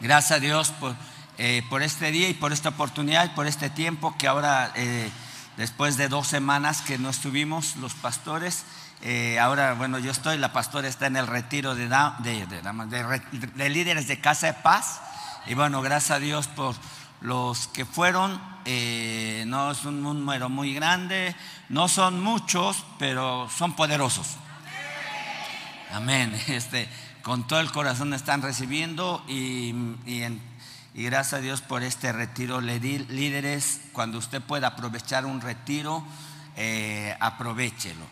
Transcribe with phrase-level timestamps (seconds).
[0.00, 0.96] Gracias a Dios por,
[1.36, 5.10] eh, por este día y por esta oportunidad y por este tiempo que ahora, eh,
[5.58, 8.64] después de dos semanas que no estuvimos los pastores,
[9.02, 11.86] eh, ahora, bueno, yo estoy, la pastora está en el retiro de,
[12.20, 13.20] de, de,
[13.54, 15.02] de, líderes de Casa de Paz.
[15.46, 16.74] Y bueno, gracias a Dios por
[17.20, 18.40] los que fueron.
[19.46, 21.36] no es un número muy grande,
[21.68, 24.38] no son muchos, pero son poderosos.
[25.92, 26.34] Amén.
[26.48, 26.88] Este,
[27.22, 29.74] con todo el corazón están recibiendo y,
[30.06, 30.24] y,
[30.94, 32.60] gracias a Dios por este retiro.
[32.60, 36.04] Líderes, cuando usted pueda aprovechar un retiro,
[36.56, 38.04] eh, aprovechelo,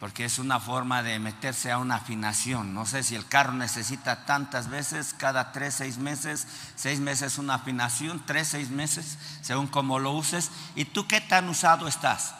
[0.00, 2.74] porque es una forma de meterse a una afinación.
[2.74, 7.54] No sé si el carro necesita tantas veces, cada tres, seis meses, seis meses una
[7.54, 10.50] afinación, tres, seis meses, según como lo uses.
[10.74, 12.34] ¿Y tú qué tan usado estás?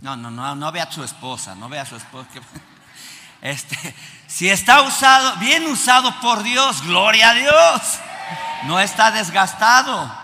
[0.00, 2.28] No, no, no, no vea a su esposa, no vea a su esposa.
[3.42, 3.94] Este,
[4.26, 7.98] si está usado, bien usado por Dios, gloria a Dios.
[8.64, 10.20] No está desgastado.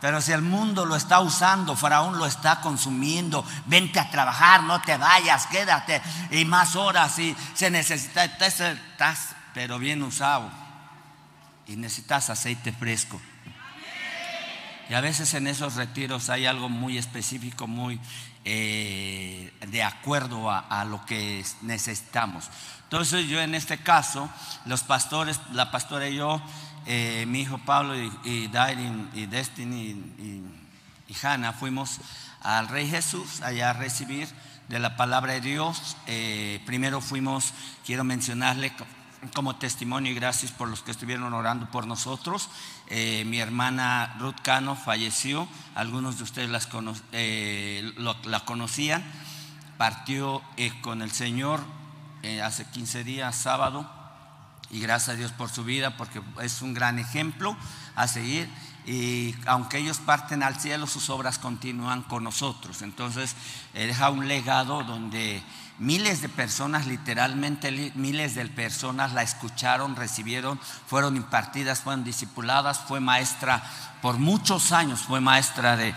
[0.00, 4.80] Pero si el mundo lo está usando, Faraón lo está consumiendo, vente a trabajar, no
[4.80, 6.00] te vayas, quédate
[6.30, 10.48] y más horas y se necesita, estás, pero bien usado
[11.66, 13.20] y necesitas aceite fresco.
[14.88, 18.00] Y a veces en esos retiros hay algo muy específico, muy
[18.44, 22.48] eh, de acuerdo a, lo que necesitamos.
[22.84, 24.28] Entonces yo en este caso,
[24.64, 26.40] los pastores, la pastora y yo,
[26.86, 28.50] eh, mi hijo Pablo y, y
[29.14, 29.82] y Destiny
[30.18, 30.44] y,
[31.08, 32.00] y, Hannah fuimos
[32.40, 34.28] al Rey Jesús allá a recibir
[34.68, 35.96] de la palabra de Dios.
[36.06, 37.52] Eh, primero fuimos,
[37.84, 38.72] quiero mencionarle
[39.34, 42.48] como testimonio y gracias por los que estuvieron orando por nosotros.
[42.86, 46.68] Eh, mi hermana Ruth Cano falleció, algunos de ustedes
[47.12, 47.92] eh,
[48.24, 49.04] la conocían,
[49.76, 51.60] partió eh, con el Señor
[52.42, 53.88] hace 15 días, sábado,
[54.70, 57.56] y gracias a Dios por su vida, porque es un gran ejemplo
[57.94, 58.48] a seguir.
[58.86, 62.82] Y aunque ellos parten al cielo, sus obras continúan con nosotros.
[62.82, 63.36] Entonces,
[63.72, 65.42] deja un legado donde
[65.78, 70.58] Miles de personas, literalmente miles de personas la escucharon, recibieron,
[70.88, 73.62] fueron impartidas, fueron discipuladas, fue maestra
[74.02, 75.94] por muchos años, fue maestra de,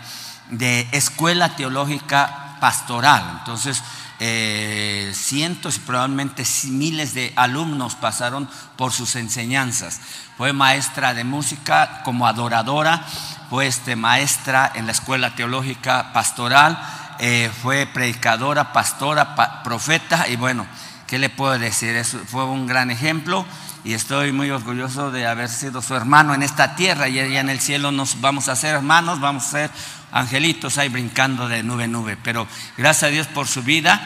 [0.92, 3.38] escuela teológica pastoral.
[3.40, 3.82] Entonces,
[4.20, 10.00] eh, cientos y probablemente miles de alumnos pasaron por sus enseñanzas.
[10.36, 13.04] Fue maestra de música como adoradora,
[13.50, 16.78] fue este, maestra en la escuela teológica pastoral
[17.24, 20.66] eh, fue predicadora, pastora, profeta y bueno,
[21.06, 22.04] ¿qué le puedo decir?
[22.04, 23.46] Fue un gran ejemplo
[23.84, 27.48] y estoy muy orgulloso de haber sido su hermano en esta tierra y allá en
[27.48, 29.70] el cielo nos vamos a ser hermanos, vamos a ser
[30.10, 32.18] angelitos ahí brincando de nube en nube.
[32.24, 34.04] Pero gracias a Dios por su vida.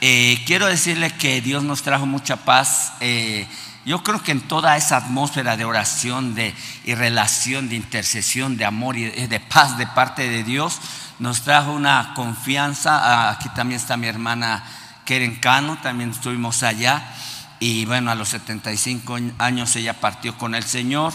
[0.00, 2.94] Eh, quiero decirle que Dios nos trajo mucha paz.
[3.00, 3.46] Eh,
[3.84, 6.54] yo creo que en toda esa atmósfera de oración de,
[6.86, 10.80] y relación, de intercesión, de amor y de paz de parte de Dios,
[11.18, 12.98] nos trajo una confianza.
[13.02, 14.64] Ah, aquí también está mi hermana
[15.04, 17.02] Keren Cano, también estuvimos allá.
[17.60, 21.12] Y bueno, a los 75 años ella partió con el Señor.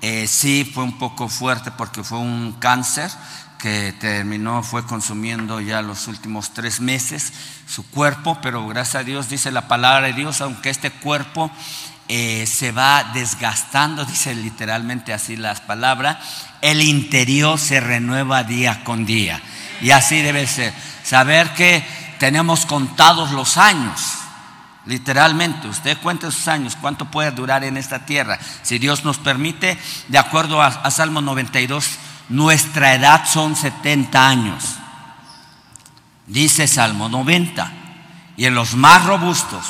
[0.00, 3.10] Eh, sí, fue un poco fuerte porque fue un cáncer
[3.58, 7.32] que terminó, fue consumiendo ya los últimos tres meses
[7.66, 11.50] su cuerpo, pero gracias a Dios dice la palabra de Dios, aunque este cuerpo
[12.08, 16.18] eh, se va desgastando, dice literalmente así las palabras,
[16.60, 19.40] el interior se renueva día con día.
[19.80, 20.72] Y así debe ser.
[21.02, 21.84] Saber que
[22.18, 24.00] tenemos contados los años.
[24.86, 28.38] Literalmente, usted cuenta sus años, cuánto puede durar en esta tierra.
[28.62, 29.78] Si Dios nos permite,
[30.08, 31.88] de acuerdo a, a Salmo 92,
[32.28, 34.64] nuestra edad son 70 años.
[36.26, 37.72] Dice Salmo 90.
[38.36, 39.64] Y en los más robustos,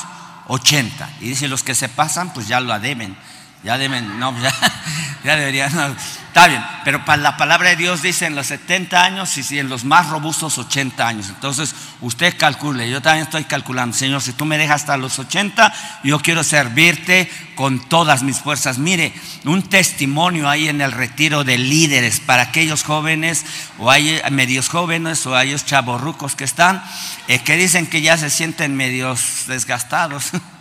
[0.49, 1.17] 80.
[1.21, 3.17] Y dice, los que se pasan, pues ya lo deben.
[3.65, 4.53] Ya deben, no, ya,
[5.25, 5.97] ya deberían.
[6.35, 9.69] Está bien, pero para la palabra de Dios dice en los 70 años y en
[9.69, 11.29] los más robustos 80 años.
[11.29, 15.73] Entonces, usted calcule, yo también estoy calculando, Señor, si tú me dejas hasta los 80,
[16.03, 18.79] yo quiero servirte con todas mis fuerzas.
[18.79, 19.15] Mire,
[19.45, 23.47] un testimonio ahí en el retiro de líderes para aquellos jóvenes,
[23.79, 26.85] o hay medios jóvenes, o aquellos chavorrucos que están,
[27.29, 30.33] eh, que dicen que ya se sienten medios desgastados.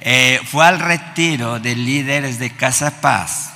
[0.00, 3.52] Eh, fue al retiro de líderes de Casa Paz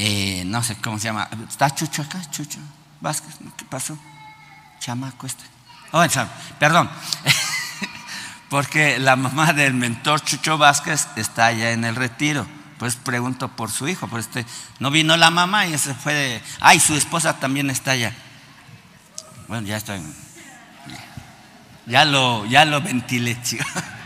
[0.00, 1.28] eh, no sé cómo se llama.
[1.48, 2.20] ¿Está Chucho acá?
[2.30, 2.60] Chucho
[3.00, 3.98] Vázquez, ¿qué pasó?
[4.78, 5.42] Chamaco este.
[5.90, 6.04] Oh,
[6.60, 6.88] perdón.
[8.48, 12.46] Porque la mamá del mentor Chucho Vázquez está allá en el retiro.
[12.78, 14.46] Pues pregunto por su hijo, pues este,
[14.78, 16.42] no vino la mamá y se fue de.
[16.60, 18.14] Ay, su esposa también está allá.
[19.48, 20.00] Bueno, ya estoy.
[21.86, 23.64] Ya lo, ya lo ventilé, chico.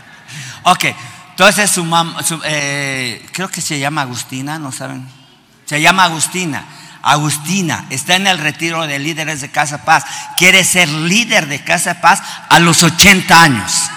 [0.63, 0.85] Ok,
[1.31, 5.07] Entonces su mamá, eh, creo que se llama Agustina, ¿no saben?
[5.65, 6.65] Se llama Agustina.
[7.01, 10.05] Agustina está en el retiro de líderes de Casa Paz.
[10.37, 13.89] Quiere ser líder de Casa Paz a los 80 años.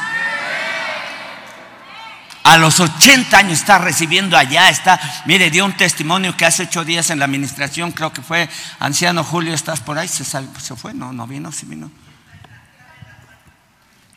[2.43, 6.85] A los 80 años está recibiendo allá, está, mire, dio un testimonio que hace ocho
[6.85, 8.49] días en la administración, creo que fue
[8.79, 10.07] anciano Julio, ¿estás por ahí?
[10.07, 10.95] ¿Se, se fue?
[10.95, 11.91] No, no vino, sí vino.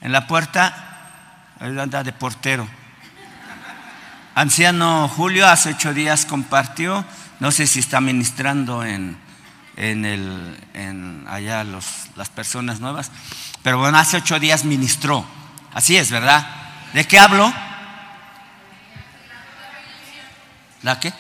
[0.02, 0.89] En la puerta,
[1.60, 2.68] anda de portero.
[4.36, 7.04] Anciano Julio hace ocho días compartió,
[7.40, 9.18] no sé si está ministrando en,
[9.76, 11.86] en, el, en allá los,
[12.16, 13.12] las personas nuevas,
[13.64, 15.26] pero bueno, hace ocho días ministró.
[15.74, 16.48] Así es, ¿verdad?
[16.94, 17.54] ¿De qué hablo?
[20.84, 21.12] ¿La qué?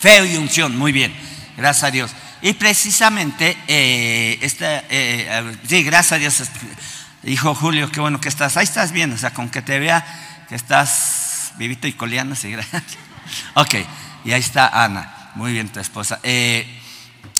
[0.00, 1.14] Fe y unción, muy bien,
[1.56, 2.10] gracias a Dios.
[2.40, 6.42] Y precisamente, eh, esta, eh, sí, gracias a Dios,
[7.30, 10.04] dijo Julio, qué bueno que estás, ahí estás bien, o sea, con que te vea
[10.48, 12.82] que estás vivito y coleando, sí, gracias.
[13.54, 13.74] Ok,
[14.24, 16.20] y ahí está Ana, muy bien tu esposa.
[16.22, 16.64] Eh,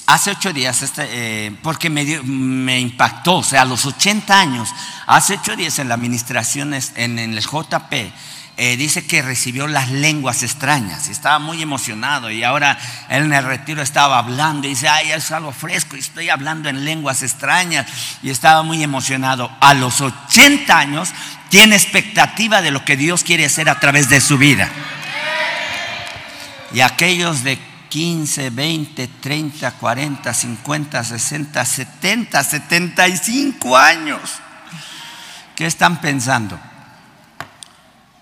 [0.07, 4.69] hace ocho días, este, porque me, me, impactó, o sea, a los 80 años,
[5.07, 7.93] hace ocho días en la administración, en el JP,
[8.59, 12.79] eh, dice que recibió las lenguas extrañas y estaba muy emocionado y ahora
[13.11, 16.71] él en el retiro estaba hablando y dice, ay, es algo fresco y estoy hablando
[16.71, 17.87] en lenguas extrañas
[18.23, 19.55] y estaba muy emocionado.
[19.61, 21.11] A los 80 años
[21.51, 24.71] tiene expectativa de lo que Dios quiere hacer a través de su vida.
[26.73, 27.59] Y aquellos de
[27.91, 34.21] 15, 20, 30, 40, 50, 60, 70, 75 años,
[35.55, 36.59] ¿qué están pensando?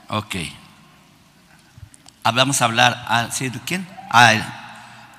[0.09, 0.37] Ok.
[2.25, 3.49] Vamos a hablar, ah, ¿sí?
[3.49, 3.87] ¿de quién?
[4.11, 4.63] Ah,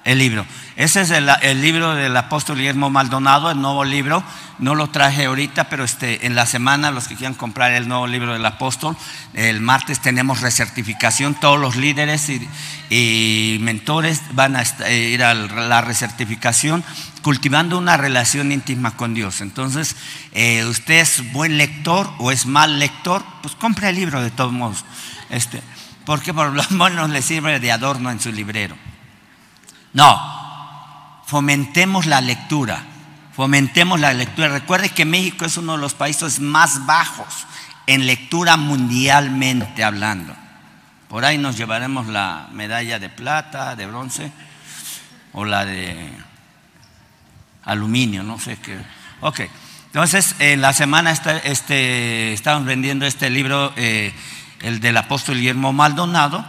[0.05, 0.45] el, libro.
[0.77, 4.23] Ese es el, libro del apóstol Guillermo Maldonado, el nuevo libro.
[4.57, 8.07] No lo traje ahorita, pero este, en la semana, los que quieran comprar el nuevo
[8.07, 8.95] libro del apóstol,
[9.33, 11.35] el martes tenemos recertificación.
[11.35, 12.29] Todos los líderes
[12.89, 16.83] y, mentores van a eh, ir a la recertificación
[17.21, 19.41] cultivando una relación íntima con Dios.
[19.41, 19.95] Entonces,
[20.31, 24.53] eh, usted es buen lector o es mal lector, pues compre el libro de todos
[24.53, 24.85] modos.
[25.31, 25.61] Este,
[26.05, 28.75] porque por lo menos le sirve de adorno en su librero.
[29.95, 30.21] No,
[31.25, 32.83] fomentemos la lectura,
[33.33, 34.49] fomentemos la lectura.
[34.49, 37.47] Recuerde que México es uno de los países más bajos
[37.87, 40.35] en lectura mundialmente hablando.
[41.07, 44.33] Por ahí nos llevaremos la medalla de plata, de bronce,
[45.31, 46.11] o la de
[47.63, 48.77] aluminio, no sé qué.
[49.21, 49.43] Ok,
[49.85, 54.13] entonces en la semana este, estamos vendiendo este libro, eh,
[54.59, 56.45] el del apóstol Guillermo Maldonado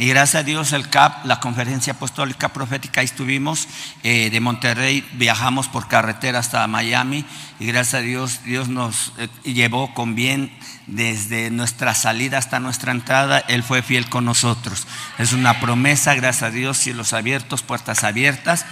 [0.00, 3.68] y gracias a Dios el CAP, la Conferencia Apostólica Profética, ahí estuvimos.
[4.02, 7.26] Eh, de Monterrey viajamos por carretera hasta Miami.
[7.58, 10.56] Y gracias a Dios, Dios nos eh, llevó con bien
[10.86, 13.40] desde nuestra salida hasta nuestra entrada.
[13.40, 14.86] Él fue fiel con nosotros.
[15.18, 18.64] Es una promesa, gracias a Dios, cielos abiertos, puertas abiertas.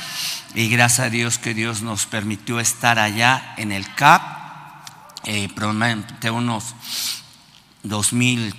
[0.55, 4.23] Y gracias a Dios que Dios nos permitió estar allá en el CAP.
[5.25, 5.51] Eh,
[6.33, 6.75] unos
[7.89, 8.55] 2.000,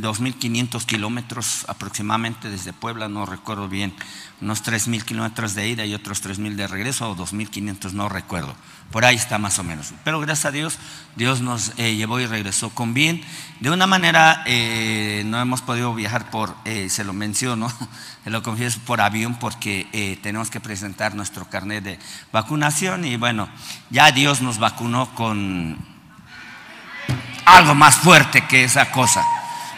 [0.00, 3.92] 2.500 kilómetros aproximadamente desde Puebla, no recuerdo bien,
[4.40, 8.54] unos 3.000 kilómetros de ida y otros 3.000 de regreso, o 2.500, no recuerdo.
[8.92, 9.92] Por ahí está más o menos.
[10.04, 10.78] Pero gracias a Dios,
[11.16, 13.20] Dios nos eh, llevó y regresó con bien.
[13.60, 17.70] De una manera, eh, no hemos podido viajar por, eh, se lo menciono,
[18.24, 21.98] se lo confieso, por avión, porque eh, tenemos que presentar nuestro carnet de
[22.32, 23.04] vacunación.
[23.04, 23.48] Y bueno,
[23.90, 25.97] ya Dios nos vacunó con
[27.56, 29.24] algo más fuerte que esa cosa.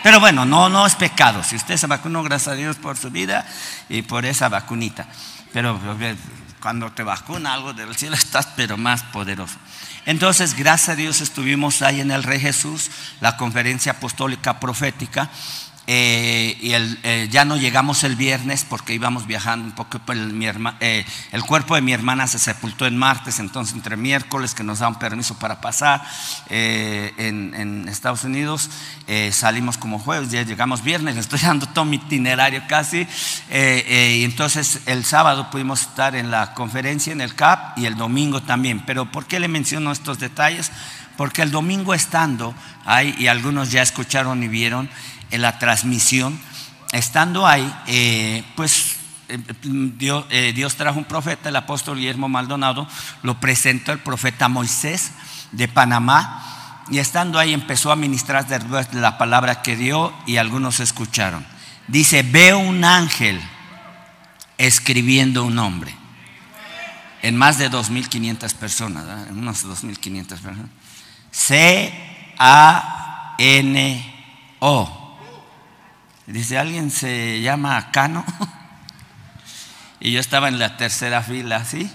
[0.03, 1.43] Pero bueno, no, no es pecado.
[1.43, 3.47] Si usted se vacunó, gracias a Dios por su vida
[3.89, 5.07] y por esa vacunita.
[5.53, 5.79] Pero
[6.61, 9.57] cuando te vacuna algo del cielo estás pero más poderoso.
[10.07, 15.29] Entonces, gracias a Dios estuvimos ahí en el Rey Jesús, la conferencia apostólica profética,
[15.87, 20.01] eh, y el, eh, ya no llegamos el viernes porque íbamos viajando un poco.
[20.13, 20.47] El, mi
[20.81, 24.81] eh, el cuerpo de mi hermana se sepultó en martes, entonces entre miércoles que nos
[24.81, 26.03] daban permiso para pasar
[26.49, 28.71] en, en, Estados Unidos,
[29.33, 33.07] salimos como jueves, ya llegamos viernes, estoy dando todo mi itinerario casi.
[33.51, 38.43] y entonces el sábado pudimos estar en la conferencia en el CAP y el domingo
[38.43, 38.85] también.
[38.87, 40.71] Pero ¿por qué le menciono estos detalles?
[41.17, 42.55] Porque el domingo estando
[42.87, 44.89] ahí, y algunos ya escucharon y vieron,
[45.31, 46.41] en la transmisión,
[46.93, 48.97] estando ahí, eh, pues
[49.29, 52.89] eh, Dios, eh, Dios, trajo un profeta, el apóstol Guillermo Maldonado,
[53.23, 55.13] lo presentó el profeta Moisés
[55.53, 58.47] de Panamá, y estando ahí empezó a ministrar
[58.93, 61.47] la palabra que dio y algunos escucharon.
[61.87, 63.41] Dice, veo un ángel
[64.59, 65.95] escribiendo un nombre.
[67.23, 70.67] En más de 2.500 personas, en unos 2.500 personas.
[71.31, 72.21] C-A-N-O
[76.31, 78.25] Dice, ¿alguien se llama Cano?
[80.03, 81.93] Y yo estaba en la tercera fila, ¿sí?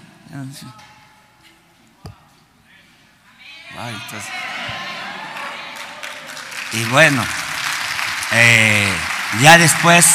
[6.72, 7.24] y bueno,
[8.30, 8.92] eh,
[9.40, 10.06] ya después,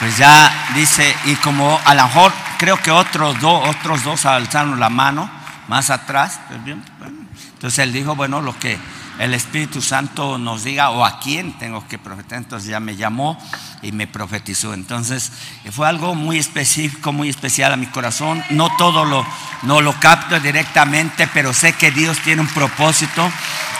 [0.00, 4.80] pues ya dice, y como a lo mejor creo que otros, dos otros dos alzaron
[4.80, 5.30] la mano
[5.68, 8.76] más atrás, entonces él dijo, bueno, lo que
[9.18, 12.38] el Espíritu Santo nos diga o a quién tengo que profetizar.
[12.38, 13.38] Entonces ya me llamó
[13.82, 14.74] y me profetizó.
[14.74, 15.32] Entonces
[15.70, 18.42] fue algo muy específico, muy especial a mi corazón.
[18.50, 19.26] No todo lo,
[19.62, 23.30] no lo capto directamente, pero sé que Dios tiene un propósito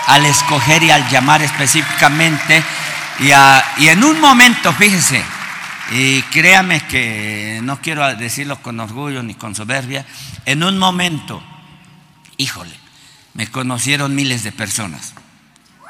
[0.07, 2.63] al escoger y al llamar específicamente.
[3.21, 3.29] Y,
[3.83, 5.23] y en un momento, fíjese,
[5.93, 10.07] y créame que no quiero decirlo con orgullo ni con soberbia,
[10.47, 11.43] en un momento,
[12.37, 12.75] híjole,
[13.35, 15.15] me conocieron miles de personas.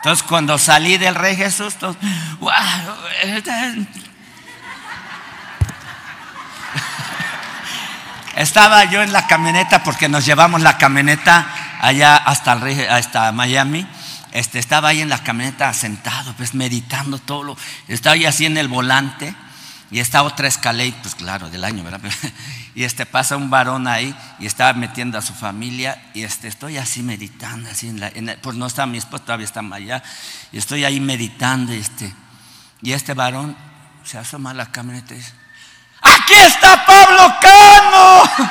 [0.03, 1.97] Entonces cuando salí del Rey Jesús, todos,
[8.35, 11.47] Estaba yo en la camioneta porque nos llevamos la camioneta
[11.81, 13.87] allá hasta, el hasta Miami.
[14.33, 17.57] Este, estaba ahí en la camioneta sentado, pues meditando todo lo.
[17.87, 19.33] Estaba ahí así en el volante
[19.93, 22.01] y estaba otra escalera, pues claro, del año, ¿verdad?
[22.75, 26.79] Y este pasa un varón ahí y estaba metiendo a su familia y este, estoy
[26.79, 30.03] así meditando, así en la, pues no está mi esposa, todavía está allá,
[30.51, 32.11] y estoy ahí meditando este,
[32.81, 33.55] y este varón
[34.05, 35.35] se asoma a la camioneta y dice,
[36.01, 38.23] aquí está Pablo Cano.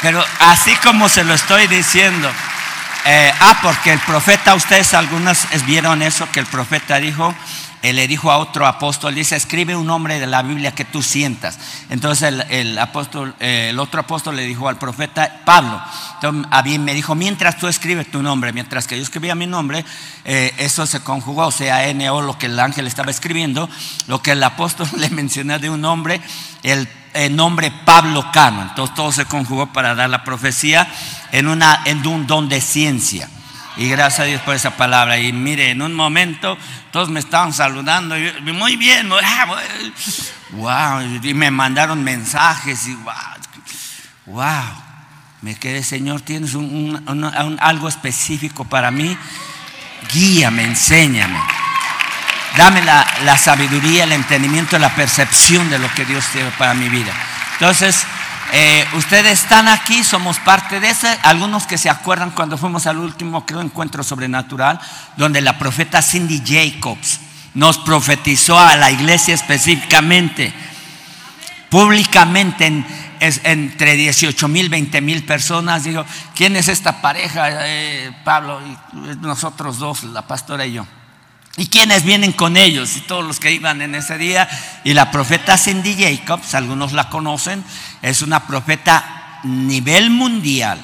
[0.00, 2.32] Pero así como se lo estoy diciendo,
[3.04, 7.34] eh, ah, porque el profeta, ustedes algunas vieron eso, que el profeta dijo,
[7.82, 11.02] él le dijo a otro apóstol, dice, escribe un nombre de la Biblia que tú
[11.02, 11.58] sientas.
[11.90, 15.82] Entonces el, apóstol, el otro apóstol le dijo al profeta Pablo,
[16.14, 19.48] entonces, a mí me dijo, mientras tú escribes tu nombre, mientras que yo escribía mi
[19.48, 19.84] nombre,
[20.24, 23.68] eh, eso se conjugó, o sea, N-O, lo que el ángel estaba escribiendo,
[24.06, 26.20] lo que el apóstol le mencionó de un nombre,
[26.62, 26.88] el,
[27.30, 28.62] nombre Pablo Cano.
[28.62, 30.88] Entonces todo se conjugó para dar la profecía
[31.32, 33.28] en, una, en un don de ciencia.
[33.76, 35.18] Y gracias a Dios por esa palabra.
[35.18, 36.58] Y mire, en un momento
[36.90, 38.16] todos me estaban saludando.
[38.18, 39.08] Y muy bien,
[40.50, 41.00] wow.
[41.22, 42.86] Y me mandaron mensajes.
[42.86, 43.14] Y wow,
[44.26, 44.82] wow.
[45.40, 46.54] Me quedé, Señor, tienes
[47.58, 49.16] algo específico para mí.
[50.12, 51.40] Guíame, enséñame.
[52.56, 56.88] Dame la, la sabiduría, el entendimiento, la percepción de lo que Dios tiene para mi
[56.88, 57.12] vida.
[57.54, 58.06] Entonces,
[58.54, 61.08] eh, ustedes están aquí, somos parte de ese.
[61.22, 64.78] Algunos que se acuerdan cuando fuimos al último, creo, encuentro sobrenatural,
[65.16, 67.20] donde la profeta Cindy Jacobs
[67.54, 70.52] nos profetizó a la iglesia específicamente,
[71.70, 72.84] públicamente,
[73.20, 75.84] entre 18 mil, 20 mil personas.
[75.84, 76.04] Dijo,
[76.34, 77.48] ¿quién es esta pareja?
[77.66, 78.76] Eh, Pablo y
[79.22, 80.86] nosotros dos, la pastora y yo.
[81.56, 82.96] ¿Y quiénes vienen con ellos?
[82.96, 84.48] Y todos los que iban en ese día.
[84.84, 87.62] Y la profeta Cindy Jacobs, algunos la conocen,
[88.02, 90.78] es una profeta nivel mundial,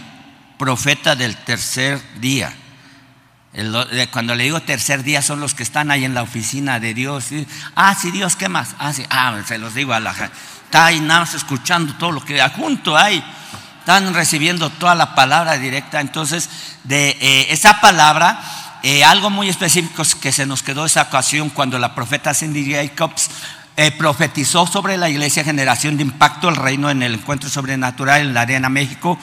[0.57, 2.53] profeta del tercer día.
[4.11, 7.27] cuando le digo tercer día son los que están ahí en la oficina de Dios.
[7.75, 8.75] Ah, sí, Dios, ¿qué más?
[8.79, 10.33] Ah, sí, ah, se los digo a la gente.
[10.65, 13.23] Está ahí nada más escuchando todo lo que junto hay.
[13.81, 16.01] Están recibiendo toda la palabra directa.
[16.01, 16.49] Entonces,
[16.85, 18.41] de eh, esa palabra
[18.83, 23.29] eh, algo muy específico que se nos quedó esa ocasión cuando la profeta Cindy Jacobs
[23.79, 28.35] eh, profetizó sobre la iglesia Generación de Impacto, el reino en el encuentro sobrenatural en
[28.35, 29.17] la Arena México,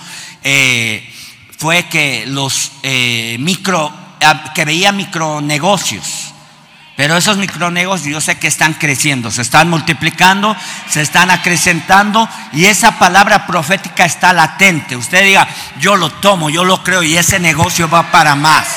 [0.44, 1.14] eh,
[1.58, 2.72] fue que los
[3.38, 3.92] micro,
[4.24, 6.32] ah, que veía micronegocios.
[6.96, 10.56] Pero esos micronegocios yo sé que están creciendo, se están multiplicando,
[10.90, 14.96] se están acrecentando y esa palabra profética está latente.
[14.96, 15.46] Usted diga,
[15.82, 18.68] yo lo tomo, yo lo creo y ese negocio va para más.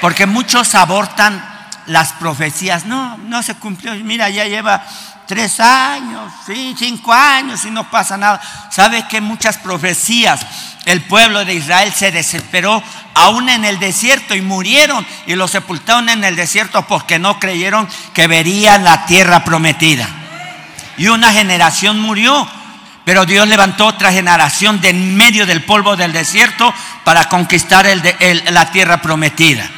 [0.00, 1.55] Porque muchos abortan
[1.86, 2.84] las profecías.
[2.84, 3.94] No, no se cumplió.
[3.94, 4.84] Mira, ya lleva
[5.26, 6.32] tres años,
[6.78, 8.40] cinco años y no pasa nada.
[8.70, 10.40] ¿Sabe que muchas profecías
[10.84, 12.82] el pueblo de Israel se desesperó
[13.14, 17.88] aún en el desierto y murieron y los sepultaron en el desierto porque no creyeron
[18.14, 20.08] que verían la tierra prometida?
[20.96, 22.48] Y una generación murió,
[23.04, 26.72] pero Dios levantó otra generación de en medio del polvo del desierto
[27.04, 27.86] para conquistar
[28.50, 29.68] la tierra prometida.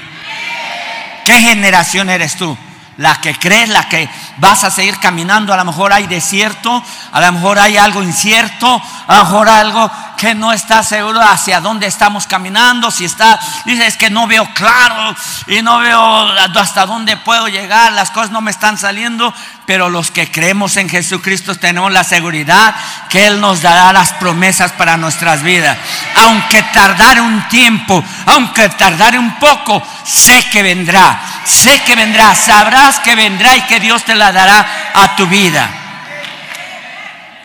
[1.29, 2.57] ¿Qué generación eres tú?
[2.97, 4.09] La que crees, la que
[4.39, 5.53] vas a seguir caminando.
[5.53, 6.83] A lo mejor hay desierto,
[7.13, 11.61] a lo mejor hay algo incierto, a lo mejor algo que no está seguro hacia
[11.61, 12.91] dónde estamos caminando.
[12.91, 15.15] Si está, dices que no veo claro
[15.49, 19.35] y no veo hasta dónde puedo llegar, las cosas no me están saliendo.
[19.69, 22.75] Pero los que creemos en Jesucristo tenemos la seguridad
[23.09, 25.79] que Él nos dará las promesas para nuestras vidas.
[26.17, 33.01] Aunque tardare un tiempo, aunque tardare un poco, sé que vendrá sé que vendrá, sabrás
[33.01, 35.69] que vendrá y que Dios te la dará a tu vida.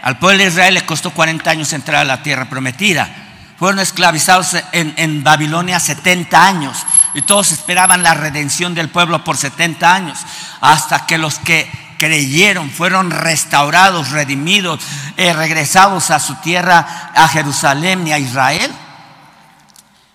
[0.01, 3.09] Al pueblo de Israel le costó 40 años entrar a la tierra prometida.
[3.57, 9.37] Fueron esclavizados en, en, Babilonia 70 años y todos esperaban la redención del pueblo por
[9.37, 10.19] 70 años,
[10.59, 11.71] hasta que los que
[12.03, 14.81] creyeron fueron restaurados, redimidos,
[15.15, 18.69] eh, regresados a su tierra, a Jerusalén y a Israel.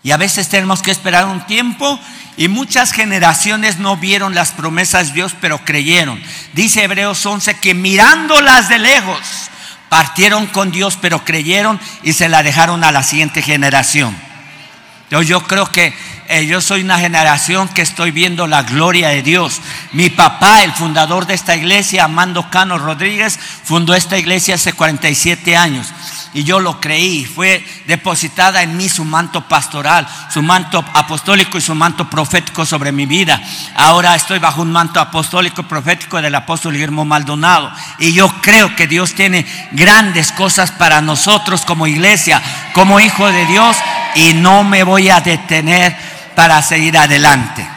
[0.02, 1.98] Y a veces tenemos que esperar un tiempo
[2.36, 6.22] y muchas generaciones no vieron las promesas de Dios, pero creyeron.
[6.52, 9.18] Dice Hebreos 11 que mirándolas de lejos,
[9.88, 14.14] partieron con Dios, pero creyeron y se la dejaron a la siguiente generación.
[15.10, 15.94] Yo, yo creo que
[16.28, 19.60] eh, yo soy una generación que estoy viendo la gloria de Dios.
[19.92, 25.56] Mi papá, el fundador de esta iglesia, Amando Cano Rodríguez, fundó esta iglesia hace 47
[25.56, 25.86] años
[26.34, 27.24] y yo lo creí.
[27.24, 32.92] Fue depositada en mí su manto pastoral, su manto apostólico y su manto profético sobre
[32.92, 33.40] mi vida.
[33.74, 37.72] Ahora estoy bajo un manto apostólico y profético del apóstol Guillermo Maldonado.
[37.98, 42.42] Y yo creo que Dios tiene grandes cosas para nosotros como iglesia,
[42.74, 43.76] como hijo de Dios.
[44.14, 47.68] Y no me voy a detener para seguir adelante.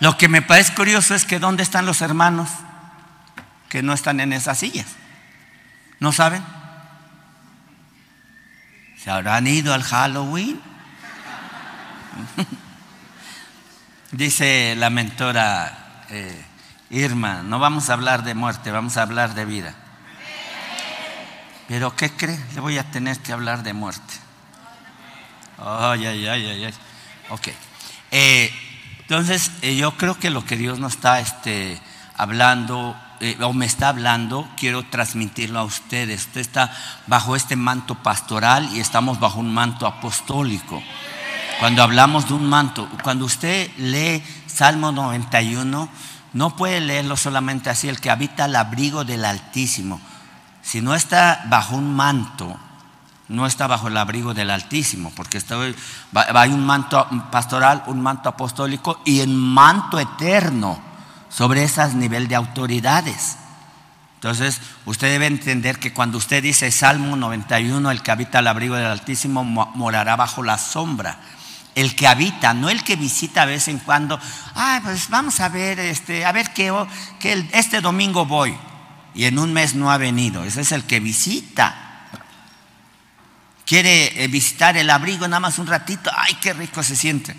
[0.00, 2.48] Lo que me parece curioso es que ¿dónde están los hermanos
[3.68, 4.86] que no están en esas sillas?
[6.00, 6.42] ¿No saben?
[8.96, 10.58] ¿Se habrán ido al Halloween?
[14.12, 16.46] Dice la mentora eh,
[16.88, 19.74] Irma, no vamos a hablar de muerte, vamos a hablar de vida.
[21.68, 22.42] Pero ¿qué cree?
[22.54, 24.27] Le voy a tener que hablar de muerte.
[25.58, 26.74] Ay, ay, ay, ay, ay.
[27.30, 27.48] Ok.
[28.10, 28.52] Eh,
[29.00, 31.80] entonces, eh, yo creo que lo que Dios nos está este,
[32.16, 36.26] hablando eh, o me está hablando, quiero transmitirlo a ustedes.
[36.26, 36.72] Usted está
[37.06, 40.82] bajo este manto pastoral y estamos bajo un manto apostólico.
[41.58, 45.88] Cuando hablamos de un manto, cuando usted lee Salmo 91,
[46.34, 50.00] no puede leerlo solamente así, el que habita al abrigo del Altísimo.
[50.62, 52.56] Si no está bajo un manto,
[53.28, 55.56] no está bajo el abrigo del Altísimo, porque está,
[56.14, 60.80] hay un manto pastoral, un manto apostólico y un manto eterno
[61.28, 63.36] sobre ese nivel de autoridades.
[64.14, 68.74] Entonces, usted debe entender que cuando usted dice Salmo 91, el que habita al abrigo
[68.74, 71.18] del Altísimo morará bajo la sombra.
[71.74, 74.18] El que habita, no el que visita de vez en cuando,
[74.54, 76.74] ay, pues vamos a ver, este, a ver qué,
[77.20, 78.56] que este domingo voy
[79.14, 80.42] y en un mes no ha venido.
[80.42, 81.87] Ese es el que visita.
[83.68, 87.36] Quiere eh, visitar el abrigo nada más un ratito, ay, qué rico se siente.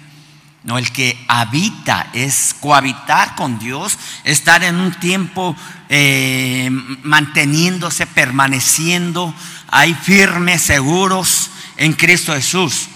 [0.63, 5.55] No, el que habita es cohabitar con Dios, estar en un tiempo
[5.89, 6.69] eh,
[7.01, 9.33] manteniéndose, permaneciendo
[9.69, 12.89] ahí firmes, seguros en Cristo Jesús.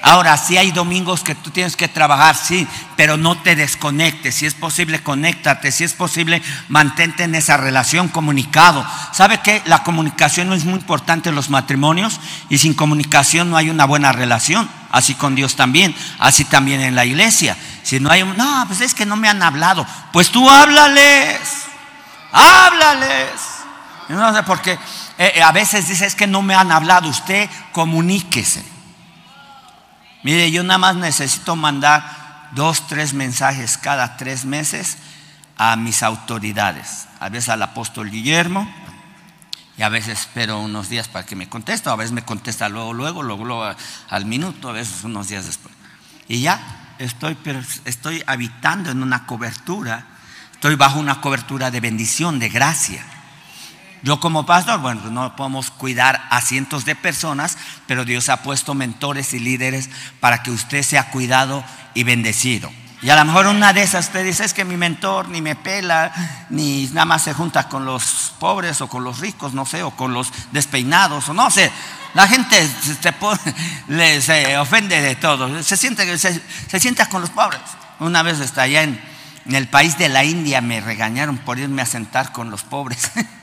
[0.00, 4.36] Ahora, si hay domingos que tú tienes que trabajar, sí, pero no te desconectes.
[4.36, 5.72] Si es posible, conéctate.
[5.72, 8.86] Si es posible, mantente en esa relación comunicado.
[9.12, 12.20] ¿Sabe que la comunicación es muy importante en los matrimonios?
[12.48, 14.70] Y sin comunicación no hay una buena relación.
[14.90, 17.56] Así con Dios también, así también en la iglesia.
[17.82, 19.84] Si no hay, no, pues es que no me han hablado.
[20.12, 21.40] Pues tú háblales,
[22.32, 23.30] háblales.
[24.08, 24.40] No sé.
[25.18, 27.08] Eh, eh, a veces dices que no me han hablado.
[27.08, 28.77] Usted comuníquese.
[30.28, 34.98] Mire, yo nada más necesito mandar dos, tres mensajes cada tres meses
[35.56, 37.08] a mis autoridades.
[37.18, 38.70] A veces al apóstol Guillermo
[39.78, 41.88] y a veces espero unos días para que me conteste.
[41.88, 43.74] A veces me contesta luego, luego, luego,
[44.10, 45.74] al minuto, a veces unos días después.
[46.28, 46.60] Y ya
[46.98, 47.34] estoy,
[47.86, 50.04] estoy habitando en una cobertura.
[50.52, 53.02] Estoy bajo una cobertura de bendición, de gracia.
[54.02, 58.42] Yo como pastor, bueno, pues no podemos cuidar a cientos de personas, pero Dios ha
[58.42, 62.70] puesto mentores y líderes para que usted sea cuidado y bendecido.
[63.00, 65.54] Y a lo mejor una de esas usted dice, es que mi mentor ni me
[65.54, 66.12] pela,
[66.50, 69.92] ni nada más se junta con los pobres o con los ricos, no sé, o
[69.92, 71.70] con los despeinados, o no sé.
[72.14, 77.60] La gente se, ofende de todo, se siente, se, sienta con los pobres.
[78.00, 79.00] Una vez está allá en,
[79.46, 83.12] en el país de la India, me regañaron por irme a sentar con los pobres.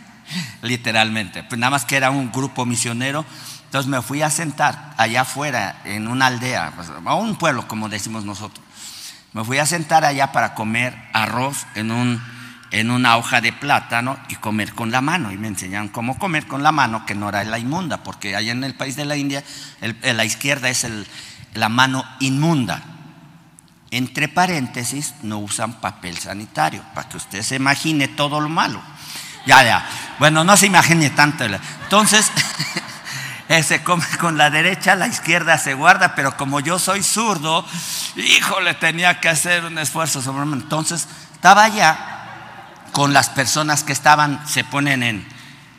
[0.62, 1.44] literalmente.
[1.44, 3.26] Pues nada más que era un grupo misionero.
[3.66, 7.90] Entonces me fui a sentar allá afuera, en una aldea, pues, a un pueblo, como
[7.90, 8.66] decimos nosotros.
[9.34, 12.24] Me fui a sentar allá para comer arroz en, un,
[12.72, 15.32] en una hoja de plátano y comer con la mano.
[15.34, 18.54] Y me enseñaron cómo comer con la mano, que no era la inmunda, porque allá
[18.54, 19.44] en el país de la India,
[20.02, 20.88] la izquierda es
[21.54, 22.82] la mano inmunda.
[23.92, 28.82] Entre paréntesis, no usan papel sanitario, para que usted se imagine todo lo malo.
[29.46, 29.90] Ya, ya.
[30.20, 31.46] Bueno, no se imagine tanto.
[31.46, 32.32] Entonces,
[33.64, 37.66] se come con la derecha, la izquierda se guarda, pero como yo soy zurdo,
[38.16, 42.12] híjole, tenía que hacer un esfuerzo sobre Entonces, estaba allá
[42.92, 45.28] con las personas que estaban, se ponen en,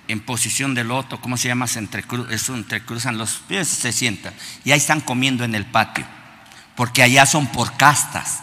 [0.06, 1.66] en posición de loto, ¿cómo se llama?
[1.66, 4.34] Se entrecru, eso, entrecruzan los pies, se sientan.
[4.64, 6.04] Y ahí están comiendo en el patio,
[6.76, 8.40] porque allá son por castas,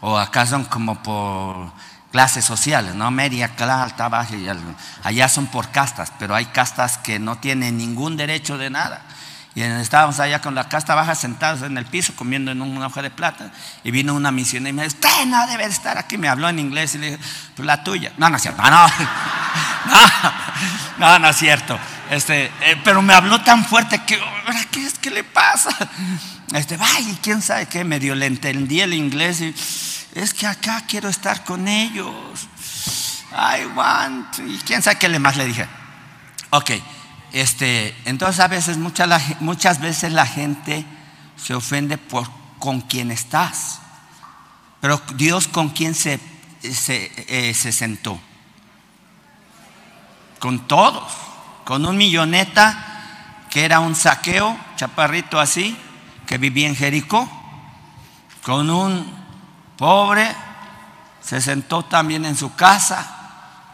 [0.00, 1.72] o acá son como por
[2.10, 3.10] clases sociales, ¿no?
[3.10, 4.48] Media, alta, baja, y
[5.02, 9.02] allá son por castas, pero hay castas que no tienen ningún derecho de nada.
[9.54, 13.02] Y estábamos allá con la casta baja sentados en el piso comiendo en una hoja
[13.02, 13.50] de plata
[13.82, 16.16] y vino una misión y me dijo, usted no debe estar aquí.
[16.16, 17.18] Me habló en inglés y le dije,
[17.56, 18.12] pues la tuya.
[18.18, 18.62] No, no es cierto.
[18.62, 18.70] No,
[19.88, 21.76] no, no, no, es cierto.
[22.08, 24.20] Este, eh, pero me habló tan fuerte que,
[24.70, 25.70] ¿qué es que le pasa?
[26.54, 29.54] Este, vaya, quién sabe qué, medio le entendí el inglés y
[30.14, 32.14] es que acá quiero estar con ellos.
[33.32, 34.38] I want.
[34.38, 35.66] Y quién sabe qué le más le dije.
[36.50, 36.70] Ok.
[37.32, 40.84] Este, entonces a veces, muchas, muchas veces la gente
[41.36, 43.80] se ofende por con quién estás.
[44.80, 46.20] Pero Dios con quién se,
[46.62, 48.18] se, eh, se sentó.
[50.38, 51.12] Con todos.
[51.64, 55.76] Con un milloneta que era un saqueo, chaparrito así,
[56.26, 57.28] que vivía en Jericó.
[58.42, 59.27] Con un
[59.78, 60.30] pobre,
[61.22, 63.14] se sentó también en su casa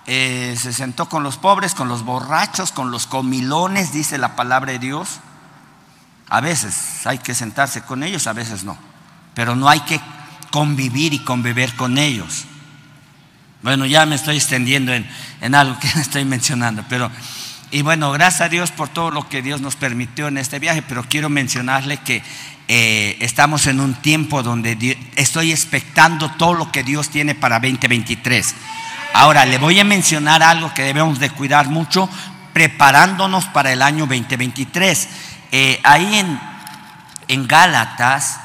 [0.06, 4.72] eh, se sentó con los pobres, con los borrachos, con los comilones, dice la palabra
[4.72, 5.20] de Dios.
[6.28, 8.76] A veces hay que sentarse con ellos, a veces no.
[9.34, 10.00] Pero no hay que
[10.50, 12.44] convivir y convivir con ellos.
[13.62, 17.10] Bueno, ya me estoy extendiendo en, algo que estoy mencionando, pero
[17.70, 20.82] y bueno, gracias a Dios por todo lo que Dios nos permitió en este viaje,
[20.82, 22.22] pero quiero mencionarle que
[22.66, 28.54] eh, estamos en un tiempo donde estoy expectando todo lo que Dios tiene para 2023.
[29.12, 32.08] Ahora, le voy a mencionar algo que debemos de cuidar mucho
[32.52, 35.08] preparándonos para el año 2023.
[35.52, 36.40] Eh, ahí en,
[37.28, 38.40] en Gálatas,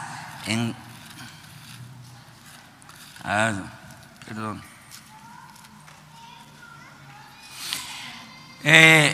[0.48, 0.76] en...
[4.28, 4.62] Perdón.
[8.64, 9.09] Eh,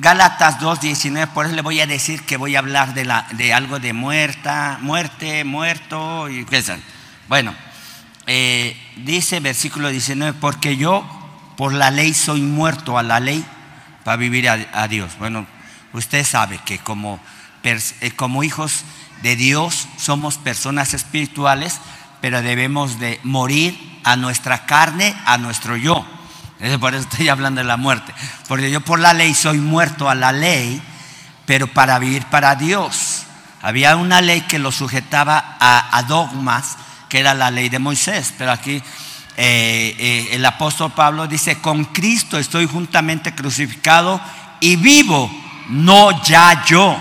[0.00, 3.52] Gálatas 2.19, por eso le voy a decir que voy a hablar de, la, de
[3.52, 6.64] algo de muerta, muerte, muerto y qué
[7.28, 7.54] Bueno,
[8.26, 11.04] eh, dice versículo 19, porque yo
[11.58, 13.44] por la ley soy muerto a la ley
[14.02, 15.18] para vivir a, Dios.
[15.18, 15.46] Bueno,
[15.92, 17.20] usted sabe que como,
[17.62, 18.84] eh, como hijos
[19.20, 21.78] de Dios somos personas espirituales,
[22.22, 26.06] pero debemos de morir a nuestra carne, a nuestro yo.
[26.80, 28.14] Por eso estoy hablando de la muerte.
[28.48, 30.82] Porque yo por la ley soy muerto a la ley,
[31.46, 33.24] pero para vivir para Dios.
[33.62, 36.76] Había una ley que lo sujetaba a dogmas
[37.10, 38.32] que era la ley de Moisés.
[38.38, 38.82] Pero aquí
[39.36, 44.18] eh, eh, el apóstol Pablo dice, con Cristo estoy juntamente crucificado
[44.60, 45.30] y vivo,
[45.68, 46.96] no ya yo.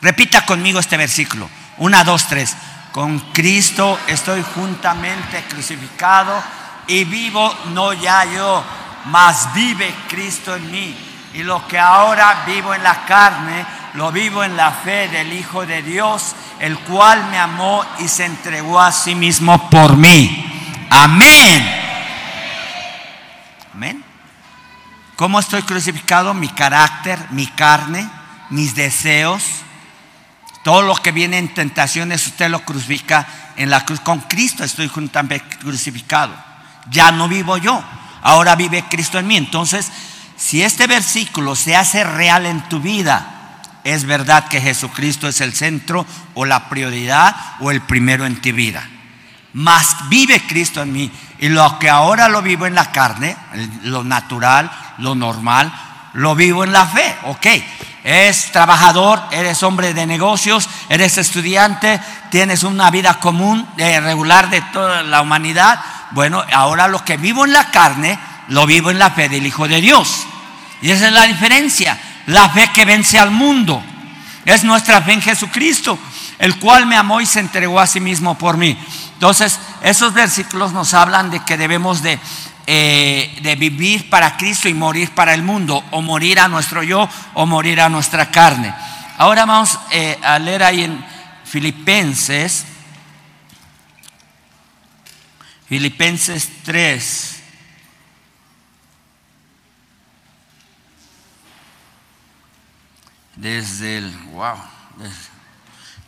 [0.00, 1.48] Repita conmigo este versículo.
[1.78, 2.56] Una, dos, tres.
[2.92, 6.42] Con Cristo estoy juntamente crucificado
[6.86, 8.62] y vivo, no ya yo,
[9.06, 10.96] mas vive Cristo en mí.
[11.34, 15.66] Y lo que ahora vivo en la carne, lo vivo en la fe del Hijo
[15.66, 20.86] de Dios el cual me amó y se entregó a sí mismo por mí.
[20.90, 21.80] Amén.
[23.74, 24.04] Amén.
[25.16, 26.34] ¿Cómo estoy crucificado?
[26.34, 28.08] Mi carácter, mi carne,
[28.50, 29.44] mis deseos,
[30.62, 34.00] todo lo que viene en tentaciones, usted lo crucifica en la cruz.
[34.00, 36.34] Con Cristo estoy juntamente crucificado.
[36.90, 37.82] Ya no vivo yo,
[38.22, 39.36] ahora vive Cristo en mí.
[39.36, 39.90] Entonces,
[40.36, 45.52] si este versículo se hace real en tu vida, es verdad que Jesucristo es el
[45.52, 48.88] centro o la prioridad o el primero en tu vida.
[49.52, 51.10] Mas vive Cristo en mí.
[51.38, 53.36] Y lo que ahora lo vivo en la carne,
[53.82, 55.72] lo natural, lo normal,
[56.14, 57.14] lo vivo en la fe.
[57.24, 57.46] Ok,
[58.04, 64.60] es trabajador, eres hombre de negocios, eres estudiante, tienes una vida común, eh, regular de
[64.72, 65.80] toda la humanidad.
[66.12, 69.66] Bueno, ahora lo que vivo en la carne, lo vivo en la fe del Hijo
[69.66, 70.26] de Dios.
[70.82, 73.82] Y esa es la diferencia la fe que vence al mundo.
[74.44, 75.98] Es nuestra fe en Jesucristo,
[76.38, 78.78] el cual me amó y se entregó a sí mismo por mí.
[79.14, 82.18] Entonces, esos versículos nos hablan de que debemos de,
[82.66, 87.08] eh, de vivir para Cristo y morir para el mundo, o morir a nuestro yo,
[87.34, 88.74] o morir a nuestra carne.
[89.18, 91.04] Ahora vamos eh, a leer ahí en
[91.44, 92.66] Filipenses,
[95.68, 97.34] Filipenses 3.
[103.36, 104.56] desde el, wow,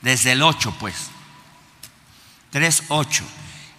[0.01, 1.11] desde, el 8 pues,
[2.51, 3.25] 3, 8.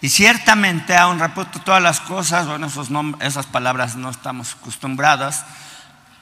[0.01, 2.89] Y ciertamente aún repito todas las cosas, bueno, esos
[3.21, 5.45] esas palabras no estamos acostumbradas,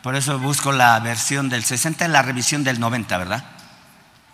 [0.02, 3.44] por eso busco la versión del 60 y la revisión del 90, ¿verdad?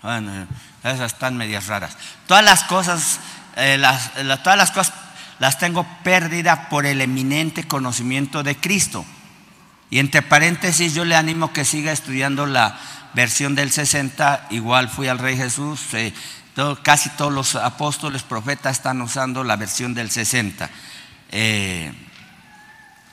[0.02, 0.48] Bueno,
[0.84, 1.98] esas están medias raras.
[2.28, 3.20] Todas las cosas,
[3.56, 4.12] eh, las,
[4.44, 4.94] todas las cosas
[5.40, 9.06] las tengo pérdidas por el eminente conocimiento de Cristo.
[9.90, 12.78] Y entre paréntesis, yo le animo que siga estudiando la
[13.14, 14.48] versión del 60.
[14.52, 15.82] Igual fui al Rey Jesús.
[15.94, 16.14] Eh,
[16.84, 20.70] casi todos los apóstoles, profetas están usando la versión del 60.
[21.32, 21.94] Eh,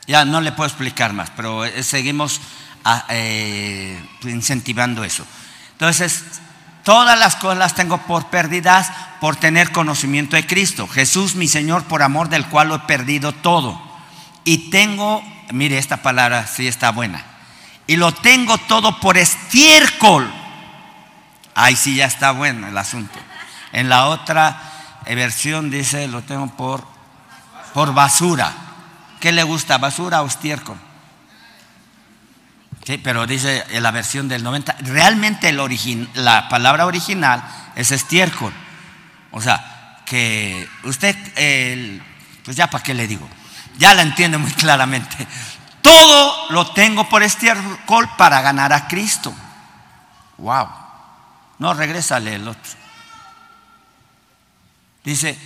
[0.06, 2.40] ya no le puedo explicar más, pero eh, seguimos
[2.84, 3.06] ah,
[4.24, 5.24] incentivando eso.
[5.72, 6.24] Entonces,
[6.88, 10.88] Todas las cosas las tengo por perdidas por tener conocimiento de Cristo.
[10.88, 13.78] Jesús, mi Señor, por amor del cual lo he perdido todo.
[14.44, 15.22] Y tengo,
[15.52, 17.22] mire, esta palabra sí está buena.
[17.86, 20.32] Y lo tengo todo por estiércol.
[21.60, 23.18] Ahí sí ya está bueno el asunto.
[23.72, 24.62] En la otra
[25.06, 26.86] versión dice, lo tengo por,
[27.74, 28.52] por basura.
[29.18, 30.78] ¿Qué le gusta, basura o estiércol?
[32.84, 37.42] Sí, pero dice en la versión del 90, realmente el la palabra original
[37.74, 38.52] es estiércol.
[39.32, 41.16] O sea, que usted,
[42.44, 43.28] pues ya para qué le digo,
[43.78, 45.26] ya la entiende muy claramente.
[45.82, 49.34] Todo lo tengo por estiércol para ganar a Cristo.
[50.36, 50.86] Wow.
[51.58, 52.72] No, regrésale el otro.
[55.04, 55.38] Dice,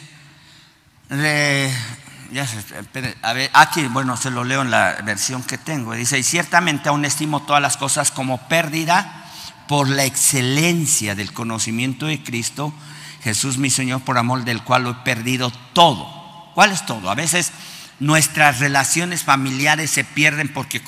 [3.23, 5.95] a ver, aquí, bueno, se lo leo en la versión que tengo.
[5.95, 9.27] Dice, y ciertamente aún estimo todas las cosas como pérdida
[9.69, 12.75] por la excelencia del conocimiento de Cristo,
[13.23, 16.51] Jesús mi Señor, por amor del cual he perdido todo.
[16.55, 17.11] ¿Cuál es todo?
[17.11, 17.53] A veces
[18.01, 20.83] nuestras relaciones familiares se pierden porque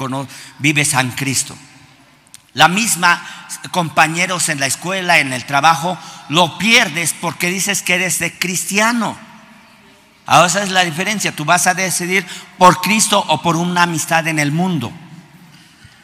[0.59, 1.57] vives en Cristo.
[2.55, 3.23] La misma
[3.71, 9.17] compañeros en la escuela, en el trabajo, lo pierdes porque dices que eres de cristiano.
[10.27, 11.33] Ahora esa es la diferencia.
[11.33, 14.93] Tú vas a decidir por Cristo o por una amistad en el mundo.